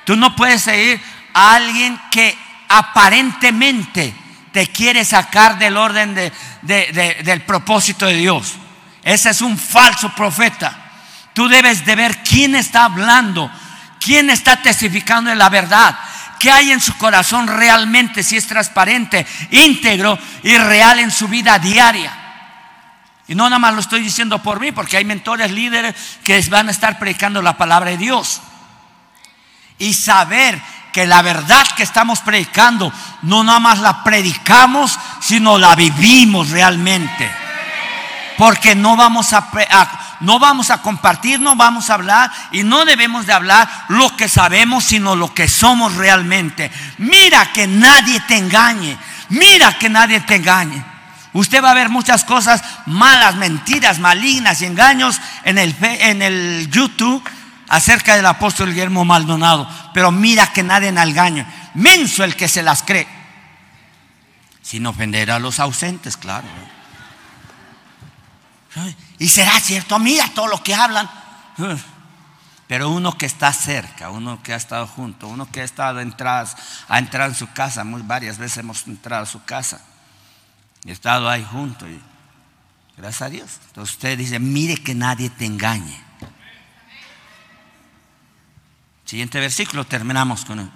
[0.04, 1.00] Tú no puedes seguir
[1.32, 2.36] a alguien que
[2.68, 4.14] aparentemente
[4.52, 6.14] te quiere sacar del orden
[6.62, 8.54] del propósito de Dios.
[9.02, 10.78] Ese es un falso profeta.
[11.32, 13.50] Tú debes de ver quién está hablando,
[13.98, 15.98] quién está testificando de la verdad,
[16.38, 21.58] qué hay en su corazón realmente, si es transparente, íntegro y real en su vida
[21.58, 22.18] diaria.
[23.28, 26.68] Y no nada más lo estoy diciendo por mí, porque hay mentores, líderes que van
[26.68, 28.42] a estar predicando la palabra de Dios.
[29.78, 30.60] Y saber
[30.92, 37.30] que la verdad que estamos predicando no nada más la predicamos, sino la vivimos realmente.
[38.36, 39.48] Porque no vamos a,
[40.20, 44.28] no vamos a compartir, no vamos a hablar y no debemos de hablar lo que
[44.28, 46.70] sabemos, sino lo que somos realmente.
[46.98, 48.96] Mira que nadie te engañe,
[49.30, 50.84] mira que nadie te engañe.
[51.34, 56.68] Usted va a ver muchas cosas malas, mentiras, malignas y engaños en el, en el
[56.70, 57.22] YouTube
[57.72, 59.66] acerca del apóstol Guillermo Maldonado.
[59.94, 61.70] Pero mira que nadie en engaña.
[61.74, 63.08] Menso el que se las cree.
[64.60, 66.46] Sin ofender a los ausentes, claro.
[69.18, 71.10] Y será cierto, mira todo lo que hablan.
[72.66, 76.56] Pero uno que está cerca, uno que ha estado junto, uno que ha estado entradas,
[76.88, 79.80] ha entrado en su casa, muy varias veces hemos entrado a su casa.
[80.84, 81.86] Y he estado ahí junto
[82.98, 83.60] gracias a Dios.
[83.68, 86.11] Entonces usted dice, mire que nadie te engañe.
[89.12, 90.70] Siguiente versículo, terminamos con él.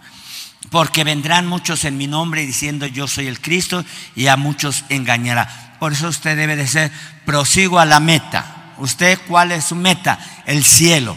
[0.68, 3.82] Porque vendrán muchos en mi nombre diciendo yo soy el Cristo
[4.14, 5.78] y a muchos engañará.
[5.80, 6.92] Por eso usted debe de ser,
[7.24, 8.74] prosigo a la meta.
[8.76, 10.18] ¿Usted cuál es su meta?
[10.44, 11.16] El cielo.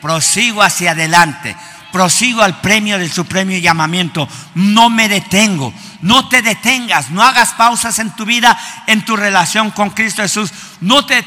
[0.00, 1.54] Prosigo hacia adelante.
[1.92, 4.26] Prosigo al premio del supremo llamamiento.
[4.54, 5.74] No me detengo.
[6.02, 10.52] No te detengas, no hagas pausas en tu vida, en tu relación con Cristo Jesús.
[10.80, 11.18] No te,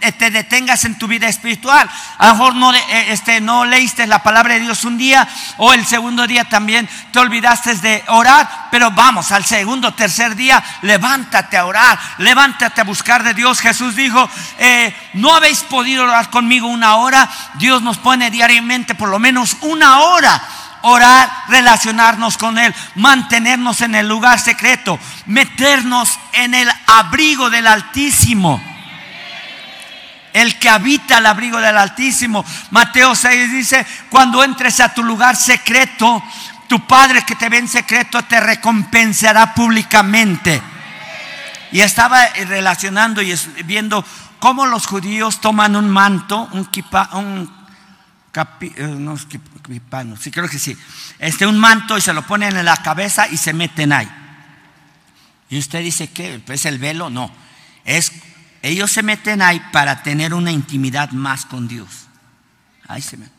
[0.00, 1.88] eh, te detengas en tu vida espiritual.
[2.18, 5.72] A lo mejor no, eh, este, no leíste la palabra de Dios un día o
[5.72, 11.56] el segundo día también te olvidaste de orar, pero vamos, al segundo, tercer día, levántate
[11.56, 13.60] a orar, levántate a buscar de Dios.
[13.60, 19.08] Jesús dijo, eh, no habéis podido orar conmigo una hora, Dios nos pone diariamente por
[19.08, 20.42] lo menos una hora
[20.84, 28.62] orar, relacionarnos con Él, mantenernos en el lugar secreto, meternos en el abrigo del Altísimo.
[30.32, 32.44] El que habita el abrigo del Altísimo.
[32.70, 36.22] Mateo 6 dice, cuando entres a tu lugar secreto,
[36.68, 40.60] tu Padre que te ve en secreto te recompensará públicamente.
[41.72, 44.04] Y estaba relacionando y viendo
[44.38, 47.08] cómo los judíos toman un manto, un, kipa,
[48.60, 48.96] eh,
[49.68, 50.76] es sí creo que sí.
[51.18, 54.10] Este, un manto y se lo ponen en la cabeza y se meten ahí.
[55.48, 57.30] Y usted dice que es el velo, no.
[57.84, 58.12] Es,
[58.62, 62.06] ellos se meten ahí para tener una intimidad más con Dios.
[62.88, 63.34] Ahí se meten.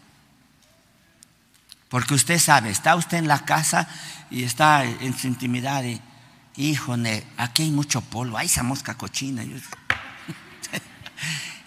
[1.90, 3.88] Porque usted sabe, está usted en la casa
[4.30, 6.02] y está en su intimidad y,
[6.58, 9.44] híjole, aquí hay mucho polvo, hay esa mosca cochina.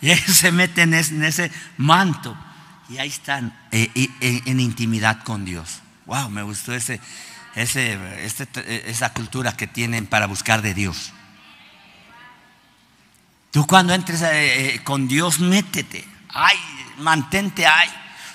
[0.00, 2.36] Y ellos se meten en ese manto.
[2.89, 5.80] Y ahí están eh, en intimidad con Dios.
[6.07, 7.01] Wow, me gustó ese,
[7.55, 11.12] ese, este, esa cultura que tienen para buscar de Dios.
[13.51, 16.05] Tú cuando entres eh, eh, con Dios, métete.
[16.30, 16.57] Ay,
[16.99, 17.89] mantente ahí.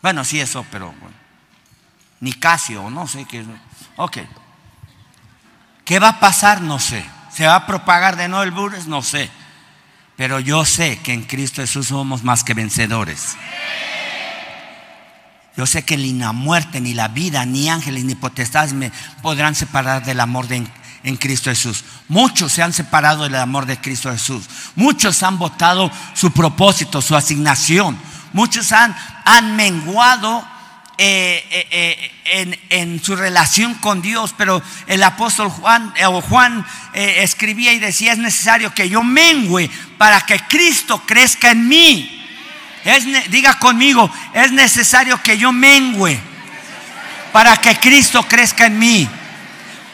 [0.01, 1.17] Bueno, sí es O, pero bueno.
[2.19, 3.47] Ni casi O, no sé qué es.
[3.95, 4.17] Ok.
[5.83, 6.61] ¿Qué va a pasar?
[6.61, 7.16] No sé.
[7.37, 8.87] ¿Se va a propagar de nuevo el virus?
[8.87, 9.29] No sé.
[10.15, 13.37] Pero yo sé que en Cristo Jesús somos más que vencedores.
[15.55, 19.53] Yo sé que ni la muerte, ni la vida, ni ángeles, ni potestades me podrán
[19.53, 20.67] separar del amor de,
[21.03, 21.85] en Cristo Jesús.
[22.07, 24.49] Muchos se han separado del amor de Cristo Jesús.
[24.75, 27.99] Muchos han votado su propósito, su asignación.
[28.33, 30.43] Muchos han, han menguado
[30.99, 37.71] eh, eh, eh, en, su relación con Dios, pero el apóstol Juan, o Juan escribía
[37.73, 39.69] y decía, es necesario que yo mengüe
[39.99, 42.25] para que Cristo crezca en mí.
[43.29, 46.19] diga conmigo, es necesario que yo mengüe
[47.31, 49.07] para que Cristo crezca en mí.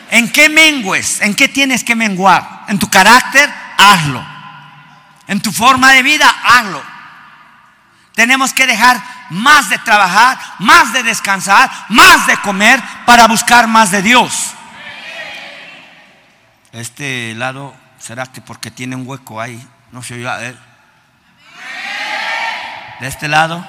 [0.09, 1.19] ¿En qué mengues?
[1.19, 2.63] ¿En qué tienes que menguar?
[2.69, 3.51] ¿En tu carácter?
[3.77, 4.25] Hazlo.
[5.27, 6.33] ¿En tu forma de vida?
[6.43, 6.81] Hazlo.
[8.15, 13.91] Tenemos que dejar más de trabajar, más de descansar, más de comer para buscar más
[13.91, 14.51] de Dios.
[16.71, 19.61] Este lado, ¿será que porque tiene un hueco ahí?
[19.91, 20.49] No se oye.
[20.49, 20.55] ¿eh?
[22.99, 23.65] De este lado.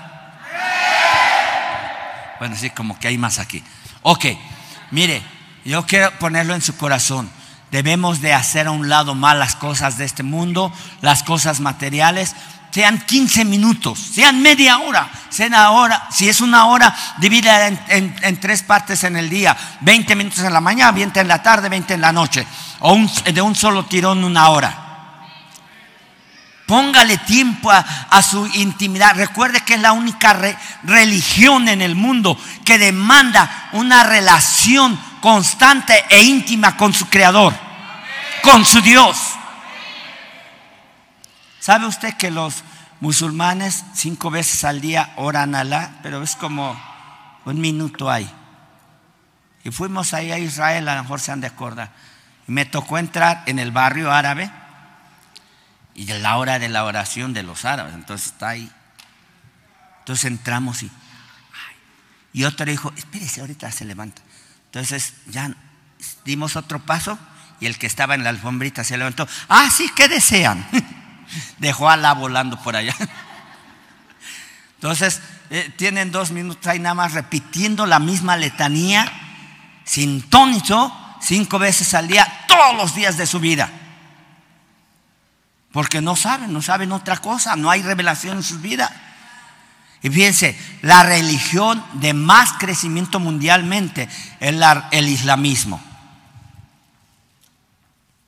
[2.38, 3.62] Bueno, sí, como que hay más aquí.
[4.02, 4.26] Ok,
[4.90, 5.22] mire,
[5.64, 7.30] yo quiero ponerlo en su corazón.
[7.70, 12.34] Debemos de hacer a un lado malas cosas de este mundo, las cosas materiales,
[12.74, 17.48] sean 15 minutos, sean media hora, sean una hora, si es una hora, divide
[17.88, 21.40] en, en, tres partes en el día, 20 minutos en la mañana, 20 en la
[21.40, 22.44] tarde, 20 en la noche,
[22.80, 22.98] o
[23.32, 24.76] de un solo tirón una hora.
[26.66, 29.14] Póngale tiempo a, su intimidad.
[29.14, 30.36] Recuerde que es la única
[30.82, 37.54] religión en el mundo que demanda una relación constante e íntima con su Creador,
[38.42, 39.16] con su Dios.
[41.64, 42.62] ¿Sabe usted que los
[43.00, 45.98] musulmanes cinco veces al día oran a Alá?
[46.02, 46.78] Pero es como
[47.46, 48.30] un minuto ahí.
[49.64, 51.90] Y fuimos ahí a Israel, a lo mejor se han de acordar.
[52.46, 54.50] Y me tocó entrar en el barrio árabe
[55.94, 57.94] y la hora de la oración de los árabes.
[57.94, 58.70] Entonces está ahí.
[60.00, 60.90] Entonces entramos y.
[62.34, 64.20] y otro dijo: Espérese, ahorita se levanta.
[64.66, 65.50] Entonces ya
[66.26, 67.18] dimos otro paso
[67.58, 69.26] y el que estaba en la alfombrita se levantó.
[69.48, 70.68] Ah, sí, ¿qué desean?
[71.58, 72.94] Dejó a la volando por allá.
[74.76, 75.20] Entonces,
[75.50, 79.10] eh, tienen dos minutos ahí nada más repitiendo la misma letanía,
[79.84, 83.70] sin tónico, cinco veces al día, todos los días de su vida.
[85.72, 88.90] Porque no saben, no saben otra cosa, no hay revelación en sus vidas.
[90.02, 94.08] Y fíjense, la religión de más crecimiento mundialmente
[94.38, 94.54] es
[94.90, 95.82] el islamismo.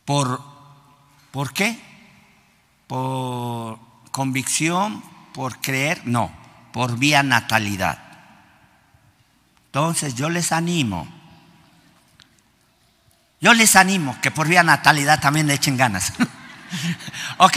[0.07, 0.43] ¿Por,
[1.31, 1.86] ¿Por qué?
[2.87, 3.79] ¿Por
[4.11, 5.03] convicción?
[5.33, 6.03] ¿Por creer?
[6.05, 6.33] No,
[6.73, 7.99] por vía natalidad.
[9.67, 11.07] Entonces yo les animo,
[13.41, 16.13] yo les animo que por vía natalidad también le echen ganas.
[17.39, 17.57] ok,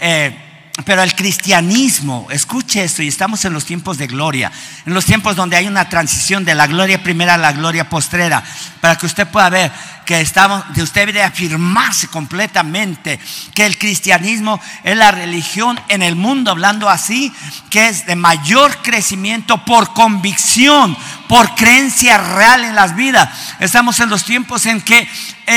[0.00, 0.50] eh,
[0.84, 4.50] pero el cristianismo, escuche esto, y estamos en los tiempos de gloria,
[4.86, 8.42] en los tiempos donde hay una transición de la gloria primera a la gloria postrera,
[8.80, 9.72] para que usted pueda ver
[10.04, 13.20] que estamos, de usted debe afirmarse completamente
[13.54, 17.32] que el cristianismo es la religión en el mundo, hablando así,
[17.70, 20.96] que es de mayor crecimiento por convicción,
[21.28, 23.28] por creencia real en las vidas.
[23.60, 25.08] Estamos en los tiempos en que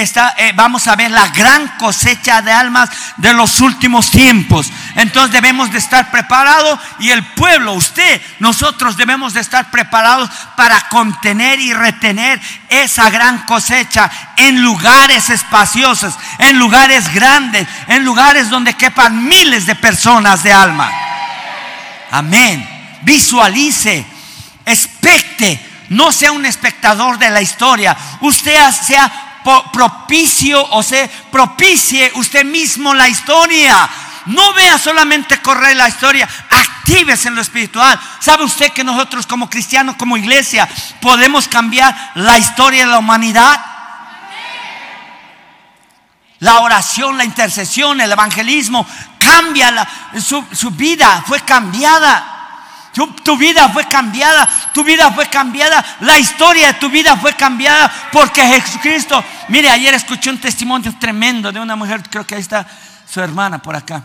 [0.02, 4.72] está, eh, vamos a ver la gran cosecha de almas de los últimos tiempos.
[4.96, 10.90] Entonces debemos de estar preparados y el pueblo, usted, nosotros debemos de estar preparados para
[10.90, 12.40] contener y retener
[12.82, 19.76] esa gran cosecha en lugares espaciosos, en lugares grandes, en lugares donde quepan miles de
[19.76, 20.92] personas de alma.
[22.12, 22.70] Amén.
[23.04, 24.06] Visualice
[24.66, 25.60] expecte,
[25.90, 29.12] no sea un espectador de la historia, usted sea
[29.74, 33.90] propicio o sea propicie usted mismo la historia.
[34.26, 36.30] No vea solamente correr la historia,
[36.84, 38.00] actives en lo espiritual.
[38.20, 40.68] ¿Sabe usted que nosotros como cristianos, como iglesia,
[41.02, 43.60] podemos cambiar la historia de la humanidad?
[46.40, 48.86] La oración, la intercesión, el evangelismo,
[49.18, 49.88] cambia
[50.20, 52.30] su, su vida, fue cambiada.
[53.24, 57.92] Tu, vida fue cambiada, tu vida fue cambiada, la historia de tu vida fue cambiada
[58.12, 62.68] porque Jesucristo, mire, ayer escuché un testimonio tremendo de una mujer, creo que ahí está
[63.12, 64.04] su hermana por acá,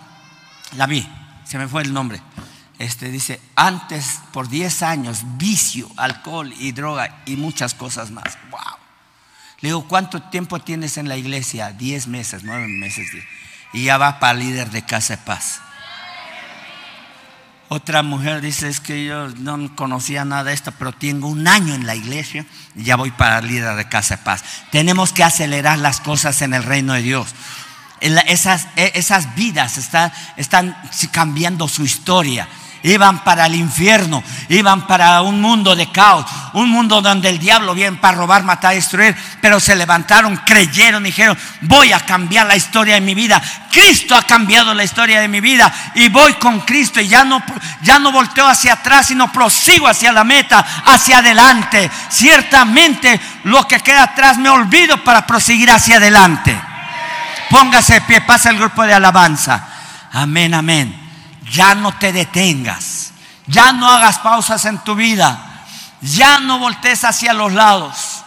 [0.72, 1.06] la vi,
[1.44, 2.22] se me fue el nombre.
[2.78, 8.38] Este dice, antes por 10 años, vicio, alcohol y droga y muchas cosas más.
[8.50, 8.60] Wow.
[9.60, 11.72] Le digo, ¿cuánto tiempo tienes en la iglesia?
[11.72, 13.08] 10 meses, 9 meses.
[13.72, 15.60] Y ya va para líder de Casa de Paz.
[17.68, 21.74] Otra mujer dice, es que yo no conocía nada de esto, pero tengo un año
[21.74, 24.44] en la iglesia y ya voy para líder de Casa de Paz.
[24.70, 27.34] Tenemos que acelerar las cosas en el reino de Dios.
[28.00, 30.76] Esas, e, esas vidas están, están
[31.10, 32.48] cambiando su historia
[32.82, 37.74] iban para el infierno, iban para un mundo de caos, un mundo donde el diablo
[37.74, 42.94] viene para robar, matar, destruir, pero se levantaron, creyeron, dijeron, voy a cambiar la historia
[42.94, 43.42] de mi vida.
[43.70, 47.42] Cristo ha cambiado la historia de mi vida y voy con Cristo y ya no,
[47.82, 51.90] ya no volteo hacia atrás, sino prosigo hacia la meta, hacia adelante.
[52.08, 56.58] Ciertamente lo que queda atrás me olvido para proseguir hacia adelante.
[57.50, 59.66] Póngase de pie, pasa el grupo de alabanza.
[60.12, 61.07] Amén, amén
[61.50, 63.12] ya no te detengas,
[63.46, 65.64] ya no hagas pausas en tu vida,
[66.00, 68.24] ya no voltees hacia los lados.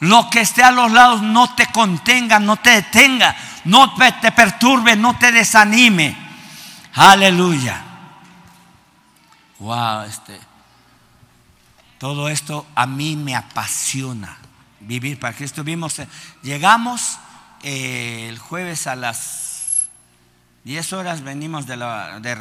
[0.00, 3.34] Lo que esté a los lados no te contenga, no te detenga,
[3.64, 6.16] no te perturbe, no te desanime.
[6.94, 7.82] Aleluya.
[9.60, 10.38] Wow, este.
[11.98, 14.36] Todo esto a mí me apasiona
[14.80, 16.02] vivir para que estuvimos.
[16.42, 17.18] Llegamos
[17.62, 19.53] eh, el jueves a las
[20.64, 21.76] 10 horas venimos de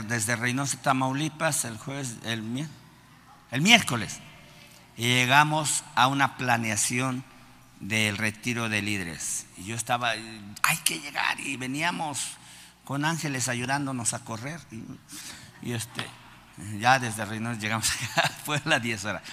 [0.08, 2.68] desde Reynosa, Tamaulipas, el jueves, el,
[3.52, 4.20] el miércoles.
[4.96, 7.26] y llegamos a una planeación
[7.82, 9.46] del retiro de líderes.
[9.58, 12.38] Y yo estaba, hay que llegar y veníamos
[12.86, 14.62] con ángeles ayudándonos a correr.
[15.62, 16.06] Y, este,
[16.80, 17.92] ya desde Reynosa llegamos,
[18.46, 19.24] fue a las 10 horas.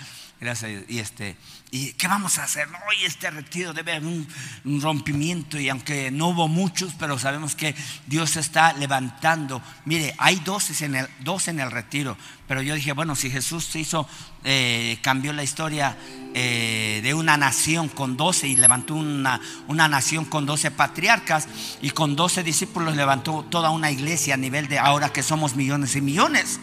[0.41, 0.85] Gracias a Dios.
[0.89, 1.37] Y este,
[1.71, 2.67] ¿y qué vamos a hacer?
[2.67, 7.75] Hoy este retiro debe haber un, rompimiento y aunque no hubo muchos, pero sabemos que
[8.07, 9.61] Dios está levantando.
[9.85, 12.17] Mire, hay dos en el, dos en el retiro,
[12.49, 14.09] pero yo dije, bueno, si Jesús se hizo,
[14.45, 15.99] eh, cambió la historia
[16.33, 21.49] eh, de una nación con doce y levantó una, una nación con doce patriarcas
[21.83, 25.97] y con doce discípulos levantó toda una iglesia a nivel de ahora que somos millones
[25.97, 26.61] y millones.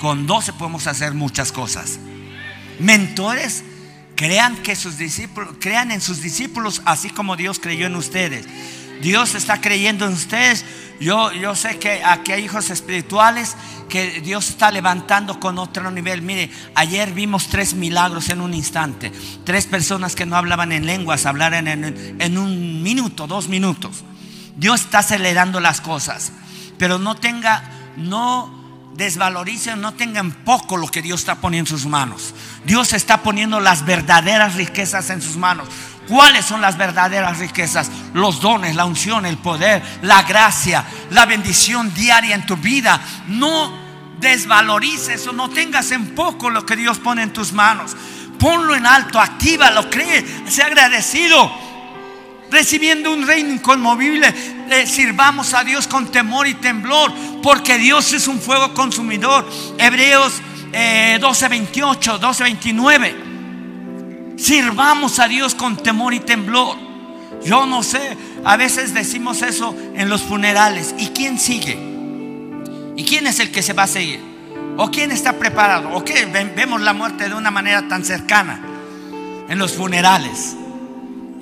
[0.00, 2.00] Con doce podemos hacer muchas cosas
[2.78, 3.64] mentores,
[4.16, 8.46] crean que sus discípulos, crean en sus discípulos así como Dios creyó en ustedes.
[9.00, 10.64] Dios está creyendo en ustedes.
[11.00, 13.56] Yo, yo sé que aquí hay hijos espirituales
[13.88, 16.22] que Dios está levantando con otro nivel.
[16.22, 19.10] Mire, ayer vimos tres milagros en un instante.
[19.44, 24.04] Tres personas que no hablaban en lenguas, hablaron en, en un minuto, dos minutos.
[24.56, 26.32] Dios está acelerando las cosas.
[26.78, 27.64] Pero no tenga,
[27.96, 28.61] no
[28.94, 32.34] desvaloricen, no tengan poco lo que Dios está poniendo en sus manos.
[32.64, 35.68] Dios está poniendo las verdaderas riquezas en sus manos.
[36.08, 37.90] ¿Cuáles son las verdaderas riquezas?
[38.12, 43.00] Los dones, la unción, el poder, la gracia, la bendición diaria en tu vida.
[43.28, 43.72] No
[44.20, 47.96] desvalorices o no tengas en poco lo que Dios pone en tus manos.
[48.38, 51.71] Ponlo en alto, actívalo, cree, sea agradecido
[52.52, 54.32] recibiendo un reino inconmovible,
[54.86, 59.48] sirvamos a Dios con temor y temblor, porque Dios es un fuego consumidor.
[59.78, 60.40] Hebreos
[61.20, 63.16] 12, 28, 12, 29.
[64.36, 66.76] Sirvamos a Dios con temor y temblor.
[67.44, 70.94] Yo no sé, a veces decimos eso en los funerales.
[70.98, 71.76] ¿Y quién sigue?
[72.96, 74.20] ¿Y quién es el que se va a seguir?
[74.76, 75.90] ¿O quién está preparado?
[75.94, 76.26] ¿O qué?
[76.26, 78.60] Vemos la muerte de una manera tan cercana
[79.48, 80.56] en los funerales.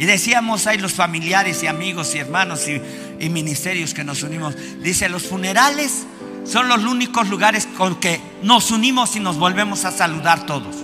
[0.00, 4.56] Y decíamos ahí los familiares y amigos y hermanos y, ministerios que nos unimos.
[4.82, 6.06] Dice, los funerales
[6.46, 10.74] son los únicos lugares con que nos unimos y nos volvemos a saludar todos.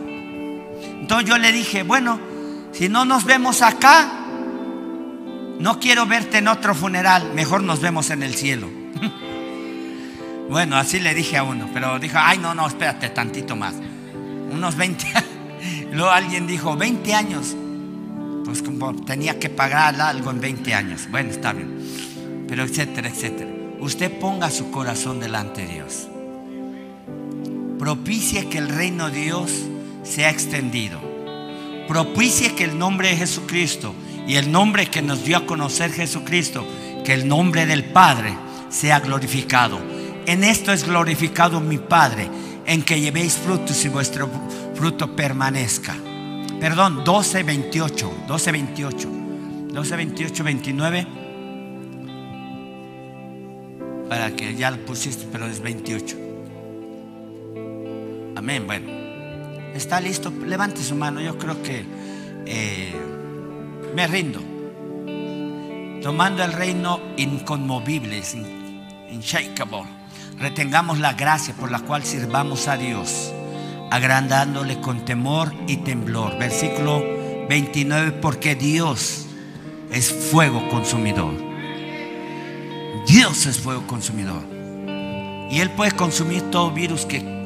[1.01, 2.21] Entonces yo le dije, bueno,
[2.73, 4.07] si no nos vemos acá,
[5.61, 8.69] no quiero verte en otro funeral, mejor nos vemos en el cielo.
[10.51, 13.77] bueno, así le dije a uno, pero dijo, ay, no, no, espérate tantito más.
[14.53, 15.07] Unos 20
[15.93, 17.57] Luego alguien dijo, 20 años
[18.47, 21.09] pues como tenía que pagar algo en 20 años.
[21.11, 22.47] Bueno, está bien.
[22.47, 23.51] Pero etcétera, etcétera.
[23.80, 26.09] Usted ponga su corazón delante de Dios.
[27.76, 29.51] Propicie que el reino de Dios
[30.05, 31.01] sea extendido.
[31.88, 33.94] Propicie que el nombre de Jesucristo
[34.28, 36.64] y el nombre que nos dio a conocer Jesucristo,
[37.05, 38.32] que el nombre del Padre
[38.70, 39.80] sea glorificado.
[40.26, 42.30] En esto es glorificado mi Padre,
[42.64, 44.30] en que llevéis frutos y vuestro
[44.76, 45.97] fruto permanezca.
[46.61, 48.12] Perdón, 12, 28.
[48.26, 49.09] 12, 28.
[49.72, 51.07] 12, 28, 29.
[54.09, 56.16] Para que ya lo pusiste, pero es 28.
[58.36, 58.66] Amén.
[58.66, 58.90] Bueno,
[59.74, 60.32] está listo.
[60.46, 61.20] Levante su mano.
[61.20, 61.84] Yo creo que
[62.46, 62.94] eh,
[63.94, 64.40] me rindo.
[66.02, 68.22] Tomando el reino inconmovible,
[69.11, 69.84] inshakable.
[70.38, 73.32] Retengamos la gracia por la cual sirvamos a Dios
[73.91, 76.39] agrandándole con temor y temblor.
[76.39, 77.03] Versículo
[77.49, 79.26] 29, porque Dios
[79.91, 81.34] es fuego consumidor.
[83.07, 84.42] Dios es fuego consumidor.
[85.50, 87.37] Y Él puede consumir todo virus que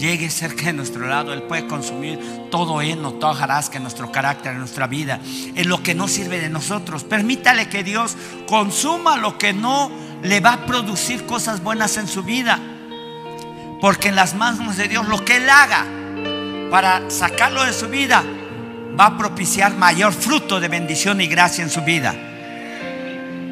[0.00, 1.32] llegue cerca de nuestro lado.
[1.32, 2.18] Él puede consumir
[2.50, 5.20] todo heno, toda jarasca en nuestro carácter, en nuestra vida,
[5.54, 7.04] en lo que no sirve de nosotros.
[7.04, 8.16] Permítale que Dios
[8.48, 9.90] consuma lo que no
[10.22, 12.58] le va a producir cosas buenas en su vida.
[13.80, 15.86] Porque en las manos de Dios lo que Él haga
[16.70, 18.22] para sacarlo de su vida
[18.98, 22.14] va a propiciar mayor fruto de bendición y gracia en su vida.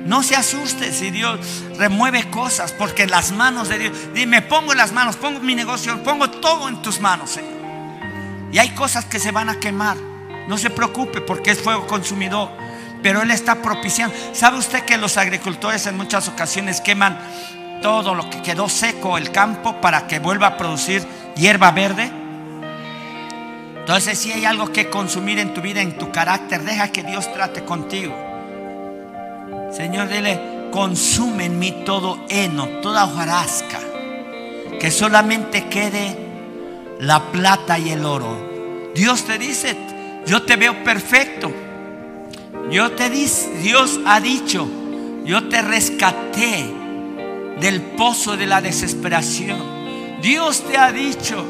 [0.05, 4.73] No se asuste si Dios remueve cosas, porque en las manos de Dios, dime, pongo
[4.75, 7.59] las manos, pongo mi negocio, pongo todo en tus manos, Señor.
[8.51, 9.97] Y hay cosas que se van a quemar.
[10.49, 12.51] No se preocupe porque es fuego consumidor.
[13.03, 14.17] Pero Él está propiciando.
[14.33, 17.19] ¿Sabe usted que los agricultores en muchas ocasiones queman
[17.81, 21.05] todo lo que quedó seco el campo para que vuelva a producir
[21.37, 22.11] hierba verde.
[23.79, 27.33] Entonces si hay algo que consumir en tu vida, en tu carácter, deja que Dios
[27.33, 28.15] trate contigo.
[29.73, 33.79] Señor, dile, consume en mí todo heno, toda hojarasca,
[34.79, 36.17] que solamente quede
[37.01, 38.91] la plata y el oro.
[38.95, 39.77] Dios te dice,
[40.27, 41.53] yo te veo perfecto.
[42.71, 44.69] Yo te dice, Dios ha dicho,
[45.25, 46.78] yo te rescaté
[47.61, 49.59] del pozo de la desesperación.
[50.23, 51.45] Dios te ha dicho,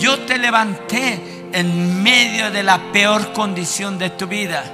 [0.00, 1.20] yo te levanté
[1.52, 4.64] en medio de la peor condición de tu vida.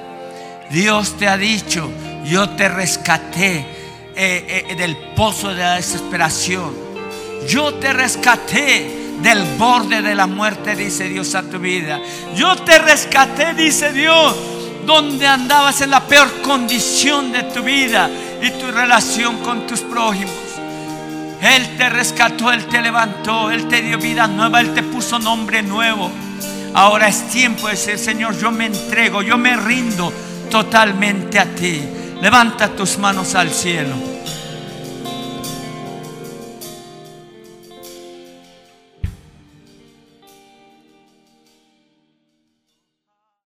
[0.70, 1.90] Dios te ha dicho,
[2.24, 3.66] yo te rescaté
[4.16, 6.72] eh, eh, del pozo de la desesperación.
[7.48, 12.00] Yo te rescaté del borde de la muerte, dice Dios a tu vida.
[12.34, 14.34] Yo te rescaté, dice Dios,
[14.86, 18.10] donde andabas en la peor condición de tu vida
[18.42, 20.43] y tu relación con tus prójimos.
[21.44, 25.62] Él te rescató, Él te levantó, Él te dio vida nueva, Él te puso nombre
[25.62, 26.10] nuevo.
[26.72, 30.10] Ahora es tiempo de decir, Señor, yo me entrego, yo me rindo
[30.50, 31.82] totalmente a ti.
[32.22, 33.94] Levanta tus manos al cielo.